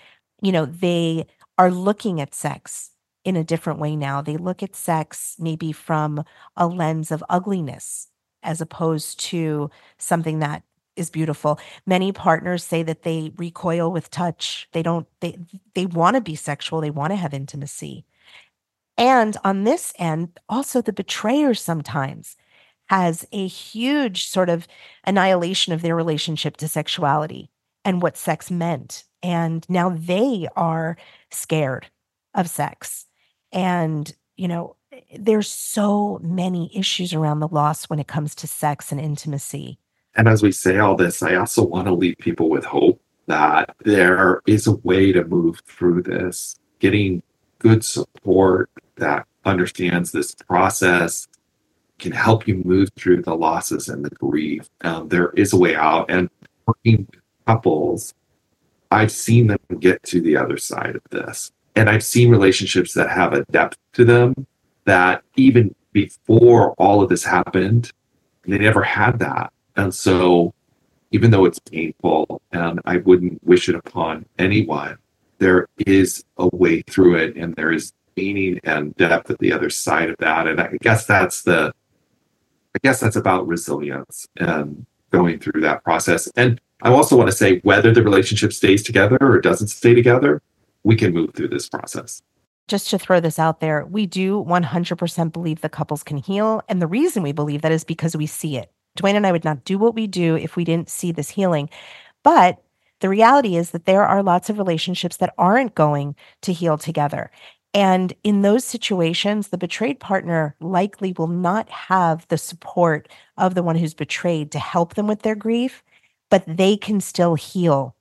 You 0.43 0.51
know, 0.51 0.67
they 0.67 1.27
are 1.57 1.71
looking 1.71 2.21
at 2.21 2.35
sex 2.35 2.91
in 3.25 3.37
a 3.37 3.45
different 3.45 3.79
way 3.79 3.95
now. 3.95 4.21
They 4.21 4.39
look 4.39 4.61
at 4.65 4.75
sex 4.75 5.37
maybe 5.39 5.71
from 5.71 6.25
a 6.57 6.67
lens 6.67 7.13
of 7.13 7.23
ugliness 7.29 8.09
as 8.43 8.61
opposed 8.61 9.21
to 9.21 9.71
something 9.99 10.41
that 10.41 10.65
is 10.97 11.11
beautiful. 11.11 11.59
Many 11.87 12.13
partners 12.13 12.65
say 12.65 12.83
that 12.83 13.03
they 13.03 13.33
recoil 13.37 13.93
with 13.93 14.11
touch. 14.11 14.69
They 14.73 14.83
don't 14.83 15.07
they 15.21 15.39
they 15.75 15.87
want 15.87 16.17
to 16.17 16.21
be 16.21 16.35
sexual, 16.35 16.81
they 16.81 16.91
want 16.91 17.13
to 17.13 17.17
have 17.17 17.35
intimacy. 17.35 18.05
And 18.99 19.37
on 19.45 19.65
this 19.65 19.93
end, 19.99 20.39
also 20.49 20.81
the 20.81 20.93
betrayer 20.93 21.55
sometimes 21.55 22.37
has 22.89 23.27
a 23.33 23.47
huge 23.47 24.29
sort 24.29 24.49
of 24.49 24.67
annihilation 25.05 25.73
of 25.73 25.83
their 25.83 25.97
relationship 25.97 26.57
to 26.59 26.69
sexuality 26.69 27.51
and 27.85 28.01
what 28.01 28.17
sex 28.17 28.51
meant. 28.51 29.05
And 29.23 29.67
now 29.69 29.91
they 29.91 30.49
are 30.57 30.97
scared 31.31 31.89
of 32.35 32.49
sex 32.49 33.07
and, 33.53 34.15
you 34.37 34.49
know, 34.49 34.77
there's 35.19 35.49
so 35.49 36.21
many 36.23 36.71
issues 36.77 37.13
around 37.15 37.41
the 37.41 37.49
loss 37.49 37.87
when 37.87 37.99
it 37.99 38.07
comes 38.07 38.35
to 38.37 38.47
sex 38.47 38.93
and 38.93 39.01
intimacy. 39.01 39.79
And 40.17 40.29
as 40.29 40.43
we 40.43 40.51
say 40.51 40.79
all 40.79 40.97
this, 40.97 41.23
I 41.23 41.35
also 41.35 41.63
want 41.63 41.87
to 41.87 41.95
leave 41.95 42.17
people 42.19 42.49
with 42.49 42.65
hope 42.65 43.01
that 43.27 43.75
there 43.85 44.41
is 44.47 44.67
a 44.67 44.77
way 44.77 45.13
to 45.13 45.25
move 45.25 45.61
through 45.67 46.03
this, 46.03 46.57
getting 46.79 47.23
good 47.59 47.85
support 47.85 48.71
that 48.97 49.27
understands 49.45 50.13
this 50.13 50.35
process 50.35 51.29
can 51.99 52.13
help 52.13 52.47
you 52.47 52.63
move 52.65 52.89
through 52.97 53.23
the 53.23 53.35
losses 53.35 53.89
and 53.89 54.05
the 54.05 54.11
grief. 54.11 54.69
Um, 54.83 55.09
there 55.09 55.31
is 55.31 55.53
a 55.53 55.57
way 55.57 55.75
out. 55.75 56.11
And 56.11 56.29
working 56.67 57.09
couples, 57.47 58.15
I've 58.91 59.13
seen 59.13 59.47
them 59.47 59.59
get 59.81 60.03
to 60.05 60.21
the 60.21 60.37
other 60.37 60.57
side 60.57 60.97
of 60.97 61.03
this. 61.11 61.53
And 61.75 61.89
I've 61.91 62.05
seen 62.05 62.31
relationships 62.31 62.95
that 62.95 63.11
have 63.11 63.33
a 63.33 63.45
depth 63.47 63.79
to 63.95 64.05
them 64.05 64.47
that 64.85 65.23
even 65.37 65.75
before 65.93 66.73
all 66.73 67.03
of 67.03 67.09
this 67.09 67.25
happened, 67.25 67.93
they 68.45 68.59
never 68.59 68.83
had 68.83 69.19
that. 69.19 69.53
And 69.77 69.95
so, 69.95 70.55
even 71.13 71.31
though 71.31 71.45
it's 71.45 71.59
painful 71.59 72.43
and 72.53 72.81
I 72.85 72.99
wouldn't 72.99 73.43
wish 73.45 73.69
it 73.69 73.75
upon 73.75 74.27
anyone, 74.39 74.99
there 75.39 75.69
is 75.79 76.25
a 76.39 76.49
way 76.55 76.83
through 76.83 77.17
it 77.17 77.37
and 77.37 77.55
there 77.55 77.73
is 77.73 77.93
meaning 78.17 78.61
and 78.65 78.95
depth 78.97 79.31
at 79.31 79.39
the 79.39 79.53
other 79.53 79.71
side 79.71 80.11
of 80.11 80.17
that. 80.19 80.47
And 80.47 80.61
I 80.61 80.77
guess 80.81 81.07
that's 81.07 81.43
the, 81.43 81.73
I 82.75 82.79
guess 82.83 83.01
that's 83.01 83.17
about 83.17 83.47
resilience 83.47 84.27
and 84.39 84.87
going 85.11 85.39
through 85.39 85.61
that 85.63 85.85
process. 85.85 86.29
And 86.37 86.61
I 86.83 86.91
also 86.91 87.17
want 87.17 87.31
to 87.31 87.37
say 87.37 87.61
whether 87.61 87.93
the 87.93 88.03
relationship 88.03 88.53
stays 88.53 88.83
together 88.83 89.19
or 89.21 89.41
doesn't 89.41 89.69
stay 89.69 89.95
together, 89.95 90.43
we 90.83 90.97
can 90.97 91.13
move 91.13 91.35
through 91.35 91.49
this 91.49 91.69
process. 91.69 92.23
Just 92.69 92.91
to 92.91 92.99
throw 92.99 93.21
this 93.21 93.39
out 93.39 93.61
there, 93.61 93.87
we 93.87 94.07
do 94.07 94.43
100% 94.45 95.33
believe 95.33 95.61
the 95.61 95.69
couples 95.69 96.03
can 96.03 96.17
heal. 96.17 96.63
And 96.69 96.83
the 96.83 96.87
reason 96.87 97.23
we 97.23 97.33
believe 97.33 97.63
that 97.63 97.73
is 97.73 97.85
because 97.85 98.17
we 98.17 98.27
see 98.27 98.57
it. 98.57 98.73
Duane 98.97 99.17
and 99.17 99.27
I 99.27 99.33
would 99.33 99.45
not 99.45 99.65
do 99.65 99.79
what 99.79 99.95
we 99.95 100.07
do 100.07 100.37
if 100.37 100.57
we 100.57 100.65
didn't 100.65 100.91
see 100.91 101.13
this 101.13 101.31
healing. 101.31 101.71
But 102.25 102.63
the 103.01 103.09
reality 103.09 103.57
is 103.57 103.71
that 103.71 103.85
there 103.85 104.05
are 104.05 104.23
lots 104.23 104.51
of 104.51 104.59
relationships 104.59 105.19
that 105.19 105.35
aren't 105.39 105.75
going 105.75 106.17
to 106.43 106.53
heal 106.53 106.79
together. 106.79 107.31
And 107.75 108.15
in 108.25 108.41
those 108.41 108.65
situations, 108.65 109.49
the 109.49 109.59
betrayed 109.59 110.01
partner 110.01 110.57
likely 110.61 111.15
will 111.17 111.27
not 111.27 111.69
have 111.69 112.27
the 112.29 112.39
support 112.39 113.09
of 113.37 113.55
the 113.55 113.63
one 113.63 113.77
who's 113.77 113.93
betrayed 113.93 114.51
to 114.53 114.59
help 114.59 114.95
them 114.95 115.07
with 115.07 115.23
their 115.23 115.35
grief, 115.35 115.83
but 116.31 116.43
they 116.47 116.77
can 116.79 117.01
still 117.03 117.35
heal 117.35 117.95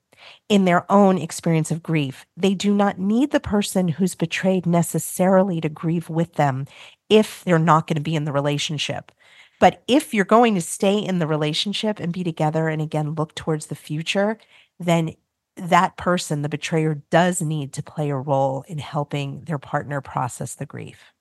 in 0.48 0.66
their 0.66 0.90
own 0.90 1.18
experience 1.18 1.72
of 1.72 1.84
grief. 1.84 2.26
They 2.38 2.54
do 2.54 2.74
not 2.74 3.00
need 3.00 3.32
the 3.32 3.40
person 3.42 3.90
who's 3.90 4.16
betrayed 4.16 4.66
necessarily 4.66 5.60
to 5.62 5.70
grieve 5.70 6.10
with 6.10 6.34
them 6.36 6.68
if 7.10 7.44
they're 7.44 7.60
not 7.60 7.86
going 7.88 7.96
to 7.96 8.02
be 8.02 8.16
in 8.16 8.24
the 8.24 8.32
relationship. 8.32 9.12
But 9.60 9.84
if 9.88 10.14
you're 10.14 10.26
going 10.26 10.56
to 10.56 10.62
stay 10.62 10.98
in 10.98 11.20
the 11.20 11.28
relationship 11.28 12.00
and 12.00 12.14
be 12.14 12.24
together 12.24 12.68
and 12.68 12.82
again 12.82 13.16
look 13.16 13.36
towards 13.36 13.68
the 13.68 13.76
future, 13.76 14.38
then 14.80 15.16
that 15.56 15.96
person, 15.96 16.42
the 16.42 16.50
betrayer, 16.50 17.02
does 17.10 17.42
need 17.42 17.74
to 17.74 17.84
play 17.84 18.10
a 18.10 18.18
role 18.18 18.66
in 18.68 18.78
helping 18.78 19.42
their 19.42 19.58
partner 19.58 20.02
process 20.02 20.56
the 20.56 20.66
grief. 20.66 21.14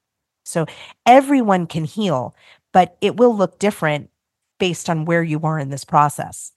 So 0.44 0.66
everyone 1.06 1.66
can 1.66 1.84
heal, 1.84 2.34
but 2.72 2.96
it 3.00 3.16
will 3.16 3.34
look 3.34 3.58
different 3.58 4.10
based 4.58 4.90
on 4.90 5.04
where 5.04 5.22
you 5.22 5.40
are 5.42 5.58
in 5.58 5.70
this 5.70 5.84
process. 5.84 6.52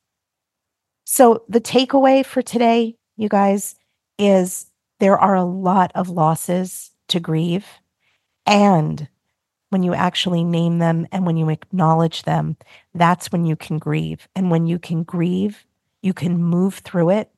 So, 1.05 1.43
the 1.47 1.61
takeaway 1.61 2.25
for 2.25 2.41
today, 2.41 2.95
you 3.15 3.29
guys, 3.29 3.75
is 4.17 4.69
there 4.99 5.17
are 5.17 5.35
a 5.35 5.43
lot 5.43 5.91
of 5.95 6.09
losses 6.09 6.91
to 7.07 7.19
grieve. 7.19 7.65
And 8.45 9.07
when 9.69 9.83
you 9.83 9.93
actually 9.93 10.43
name 10.43 10.79
them 10.79 11.07
and 11.11 11.25
when 11.25 11.37
you 11.37 11.49
acknowledge 11.49 12.23
them, 12.23 12.57
that's 12.93 13.31
when 13.31 13.45
you 13.45 13.55
can 13.55 13.77
grieve. 13.77 14.27
And 14.35 14.49
when 14.49 14.65
you 14.65 14.79
can 14.79 15.03
grieve, 15.03 15.65
you 16.01 16.13
can 16.13 16.41
move 16.41 16.75
through 16.75 17.11
it 17.11 17.31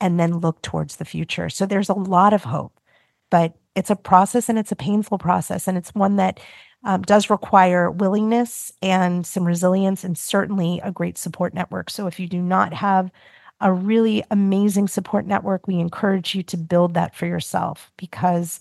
and 0.00 0.20
then 0.20 0.38
look 0.38 0.60
towards 0.62 0.96
the 0.96 1.04
future. 1.04 1.48
So, 1.48 1.66
there's 1.66 1.88
a 1.88 1.94
lot 1.94 2.32
of 2.32 2.44
hope, 2.44 2.78
but 3.30 3.54
it's 3.74 3.90
a 3.90 3.96
process 3.96 4.48
and 4.48 4.58
it's 4.58 4.72
a 4.72 4.76
painful 4.76 5.18
process. 5.18 5.66
And 5.66 5.78
it's 5.78 5.94
one 5.94 6.16
that 6.16 6.40
um, 6.84 7.02
does 7.02 7.30
require 7.30 7.90
willingness 7.90 8.72
and 8.82 9.26
some 9.26 9.44
resilience 9.44 10.04
and 10.04 10.16
certainly 10.18 10.80
a 10.84 10.92
great 10.92 11.16
support 11.16 11.54
network. 11.54 11.90
So 11.90 12.06
if 12.06 12.20
you 12.20 12.28
do 12.28 12.40
not 12.40 12.74
have 12.74 13.10
a 13.60 13.72
really 13.72 14.22
amazing 14.30 14.88
support 14.88 15.26
network, 15.26 15.66
we 15.66 15.78
encourage 15.78 16.34
you 16.34 16.42
to 16.42 16.56
build 16.56 16.94
that 16.94 17.16
for 17.16 17.26
yourself 17.26 17.90
because 17.96 18.60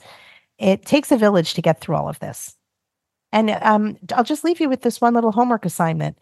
it 0.58 0.86
takes 0.86 1.12
a 1.12 1.18
village 1.18 1.54
to 1.56 1.62
get 1.62 1.82
through 1.82 1.96
all 1.96 2.08
of 2.08 2.20
this. 2.20 2.56
And 3.34 3.50
um, 3.64 3.98
I'll 4.14 4.24
just 4.24 4.44
leave 4.44 4.62
you 4.62 4.70
with 4.70 4.84
this 4.84 5.02
one 5.02 5.16
little 5.16 5.32
homework 5.32 5.66
assignment. 5.66 6.20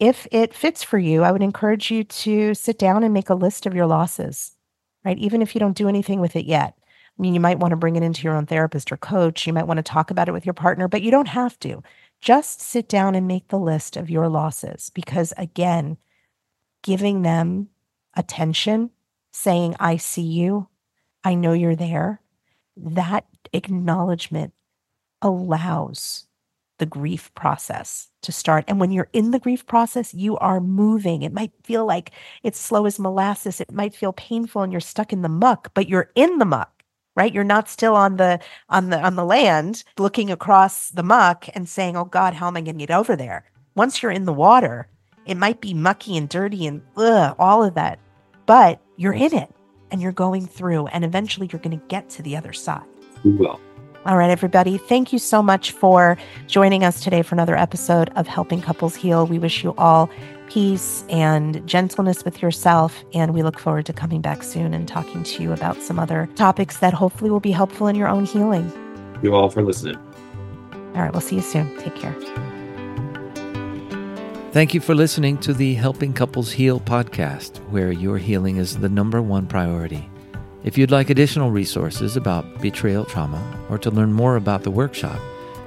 If 0.00 0.26
it 0.32 0.54
fits 0.54 0.82
for 0.82 0.98
you, 0.98 1.22
I 1.22 1.30
would 1.30 1.42
encourage 1.42 1.90
you 1.90 2.02
to 2.02 2.54
sit 2.54 2.78
down 2.78 3.04
and 3.04 3.12
make 3.12 3.28
a 3.28 3.34
list 3.34 3.66
of 3.66 3.74
your 3.74 3.86
losses, 3.86 4.56
right? 5.04 5.18
Even 5.18 5.42
if 5.42 5.54
you 5.54 5.58
don't 5.58 5.76
do 5.76 5.88
anything 5.88 6.18
with 6.18 6.34
it 6.34 6.46
yet. 6.46 6.74
I 6.78 7.22
mean, 7.22 7.34
you 7.34 7.40
might 7.40 7.58
want 7.58 7.72
to 7.72 7.76
bring 7.76 7.96
it 7.96 8.02
into 8.02 8.22
your 8.24 8.34
own 8.34 8.46
therapist 8.46 8.90
or 8.90 8.96
coach. 8.96 9.46
You 9.46 9.52
might 9.52 9.66
want 9.66 9.78
to 9.78 9.82
talk 9.82 10.10
about 10.10 10.28
it 10.28 10.32
with 10.32 10.46
your 10.46 10.54
partner, 10.54 10.88
but 10.88 11.02
you 11.02 11.10
don't 11.10 11.28
have 11.28 11.58
to. 11.60 11.82
Just 12.22 12.62
sit 12.62 12.88
down 12.88 13.14
and 13.14 13.28
make 13.28 13.48
the 13.48 13.58
list 13.58 13.96
of 13.96 14.08
your 14.08 14.28
losses 14.28 14.90
because, 14.94 15.34
again, 15.36 15.98
giving 16.82 17.20
them 17.20 17.68
attention, 18.14 18.90
saying, 19.30 19.76
I 19.78 19.98
see 19.98 20.22
you, 20.22 20.68
I 21.22 21.34
know 21.34 21.52
you're 21.52 21.76
there, 21.76 22.22
that 22.78 23.26
acknowledgement 23.52 24.54
allows 25.20 26.25
the 26.78 26.86
grief 26.86 27.32
process 27.34 28.08
to 28.22 28.32
start. 28.32 28.64
And 28.68 28.80
when 28.80 28.90
you're 28.90 29.08
in 29.12 29.30
the 29.30 29.38
grief 29.38 29.66
process, 29.66 30.12
you 30.12 30.36
are 30.38 30.60
moving. 30.60 31.22
It 31.22 31.32
might 31.32 31.52
feel 31.64 31.86
like 31.86 32.10
it's 32.42 32.58
slow 32.58 32.86
as 32.86 32.98
molasses. 32.98 33.60
It 33.60 33.72
might 33.72 33.94
feel 33.94 34.12
painful 34.12 34.62
and 34.62 34.72
you're 34.72 34.80
stuck 34.80 35.12
in 35.12 35.22
the 35.22 35.28
muck, 35.28 35.72
but 35.74 35.88
you're 35.88 36.10
in 36.14 36.38
the 36.38 36.44
muck 36.44 36.76
right 37.16 37.32
you're 37.32 37.44
not 37.44 37.68
still 37.68 37.96
on 37.96 38.16
the 38.16 38.38
on 38.68 38.90
the 38.90 39.00
on 39.00 39.16
the 39.16 39.24
land 39.24 39.82
looking 39.98 40.30
across 40.30 40.90
the 40.90 41.02
muck 41.02 41.48
and 41.54 41.68
saying 41.68 41.96
oh 41.96 42.04
god 42.04 42.34
how 42.34 42.46
am 42.46 42.56
i 42.56 42.60
going 42.60 42.78
to 42.78 42.86
get 42.86 42.94
over 42.94 43.16
there 43.16 43.44
once 43.74 44.02
you're 44.02 44.12
in 44.12 44.26
the 44.26 44.32
water 44.32 44.86
it 45.24 45.36
might 45.36 45.60
be 45.60 45.74
mucky 45.74 46.16
and 46.16 46.28
dirty 46.28 46.66
and 46.66 46.82
ugh, 46.96 47.34
all 47.38 47.64
of 47.64 47.74
that 47.74 47.98
but 48.44 48.80
you're 48.96 49.14
in 49.14 49.34
it 49.34 49.52
and 49.90 50.00
you're 50.00 50.12
going 50.12 50.46
through 50.46 50.86
and 50.88 51.04
eventually 51.04 51.48
you're 51.50 51.60
going 51.60 51.78
to 51.78 51.86
get 51.88 52.08
to 52.08 52.22
the 52.22 52.36
other 52.36 52.52
side 52.52 52.84
we 53.24 53.32
will 53.32 53.58
All 54.06 54.16
right, 54.16 54.30
everybody. 54.30 54.78
Thank 54.78 55.12
you 55.12 55.18
so 55.18 55.42
much 55.42 55.72
for 55.72 56.16
joining 56.46 56.84
us 56.84 57.00
today 57.00 57.22
for 57.22 57.34
another 57.34 57.56
episode 57.56 58.08
of 58.14 58.28
Helping 58.28 58.62
Couples 58.62 58.94
Heal. 58.94 59.26
We 59.26 59.40
wish 59.40 59.64
you 59.64 59.74
all 59.78 60.08
peace 60.48 61.04
and 61.08 61.66
gentleness 61.66 62.24
with 62.24 62.40
yourself. 62.40 63.04
And 63.14 63.34
we 63.34 63.42
look 63.42 63.58
forward 63.58 63.84
to 63.86 63.92
coming 63.92 64.20
back 64.20 64.44
soon 64.44 64.72
and 64.74 64.86
talking 64.86 65.24
to 65.24 65.42
you 65.42 65.52
about 65.52 65.82
some 65.82 65.98
other 65.98 66.28
topics 66.36 66.76
that 66.78 66.94
hopefully 66.94 67.30
will 67.30 67.40
be 67.40 67.50
helpful 67.50 67.88
in 67.88 67.96
your 67.96 68.06
own 68.06 68.26
healing. 68.26 68.70
Thank 69.14 69.24
you 69.24 69.34
all 69.34 69.50
for 69.50 69.64
listening. 69.64 69.96
All 70.94 71.02
right, 71.02 71.10
we'll 71.10 71.20
see 71.20 71.34
you 71.34 71.42
soon. 71.42 71.76
Take 71.78 71.96
care. 71.96 72.14
Thank 74.52 74.72
you 74.72 74.80
for 74.80 74.94
listening 74.94 75.36
to 75.38 75.52
the 75.52 75.74
Helping 75.74 76.12
Couples 76.12 76.52
Heal 76.52 76.78
podcast, 76.78 77.58
where 77.70 77.90
your 77.90 78.18
healing 78.18 78.58
is 78.58 78.78
the 78.78 78.88
number 78.88 79.20
one 79.20 79.48
priority. 79.48 80.08
If 80.66 80.76
you'd 80.76 80.90
like 80.90 81.10
additional 81.10 81.52
resources 81.52 82.16
about 82.16 82.60
betrayal 82.60 83.04
trauma 83.04 83.40
or 83.70 83.78
to 83.78 83.88
learn 83.88 84.12
more 84.12 84.34
about 84.34 84.64
the 84.64 84.70
workshop, 84.72 85.20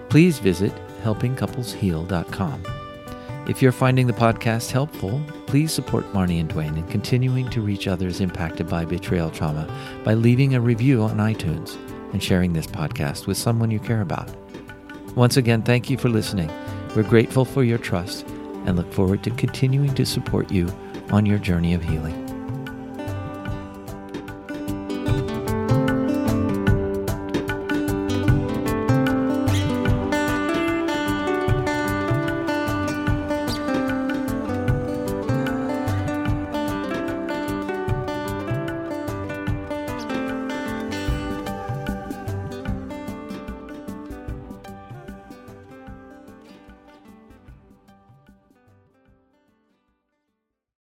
please 0.10 0.40
visit 0.40 0.74
helpingcouplesheal.com. 1.04 2.64
If 3.48 3.62
you're 3.62 3.72
finding 3.72 4.08
the 4.08 4.14
podcast 4.14 4.72
helpful, 4.72 5.24
please 5.48 5.72
support 5.72 6.12
Marnie 6.12 6.42
and 6.42 6.50
Duane 6.50 6.78
in 6.78 6.86
continuing 6.88 7.50
to 7.52 7.62
reach 7.62 7.88
others 7.88 8.20
impacted 8.20 8.68
by 8.68 8.84
betrayal 8.84 9.32
trauma 9.32 9.74
by 10.04 10.16
leaving 10.16 10.54
a 10.54 10.60
review 10.60 11.02
on 11.04 11.16
iTunes 11.16 11.78
and 12.12 12.22
sharing 12.22 12.52
this 12.52 12.68
podcast 12.68 13.26
with 13.26 13.38
someone 13.38 13.72
you 13.72 13.80
care 13.80 14.02
about. 14.02 14.30
Once 15.16 15.38
again, 15.38 15.62
thank 15.62 15.90
you 15.90 15.98
for 15.98 16.10
listening. 16.10 16.52
We're 16.94 17.04
grateful 17.04 17.46
for 17.46 17.64
your 17.64 17.78
trust 17.78 18.28
and 18.66 18.76
look 18.76 18.92
forward 18.92 19.24
to 19.24 19.32
continuing 19.32 19.96
to 19.96 20.06
support 20.06 20.52
you 20.52 20.68
on 21.10 21.26
your 21.26 21.40
journey 21.40 21.74
of 21.74 21.84
healing. 21.86 22.29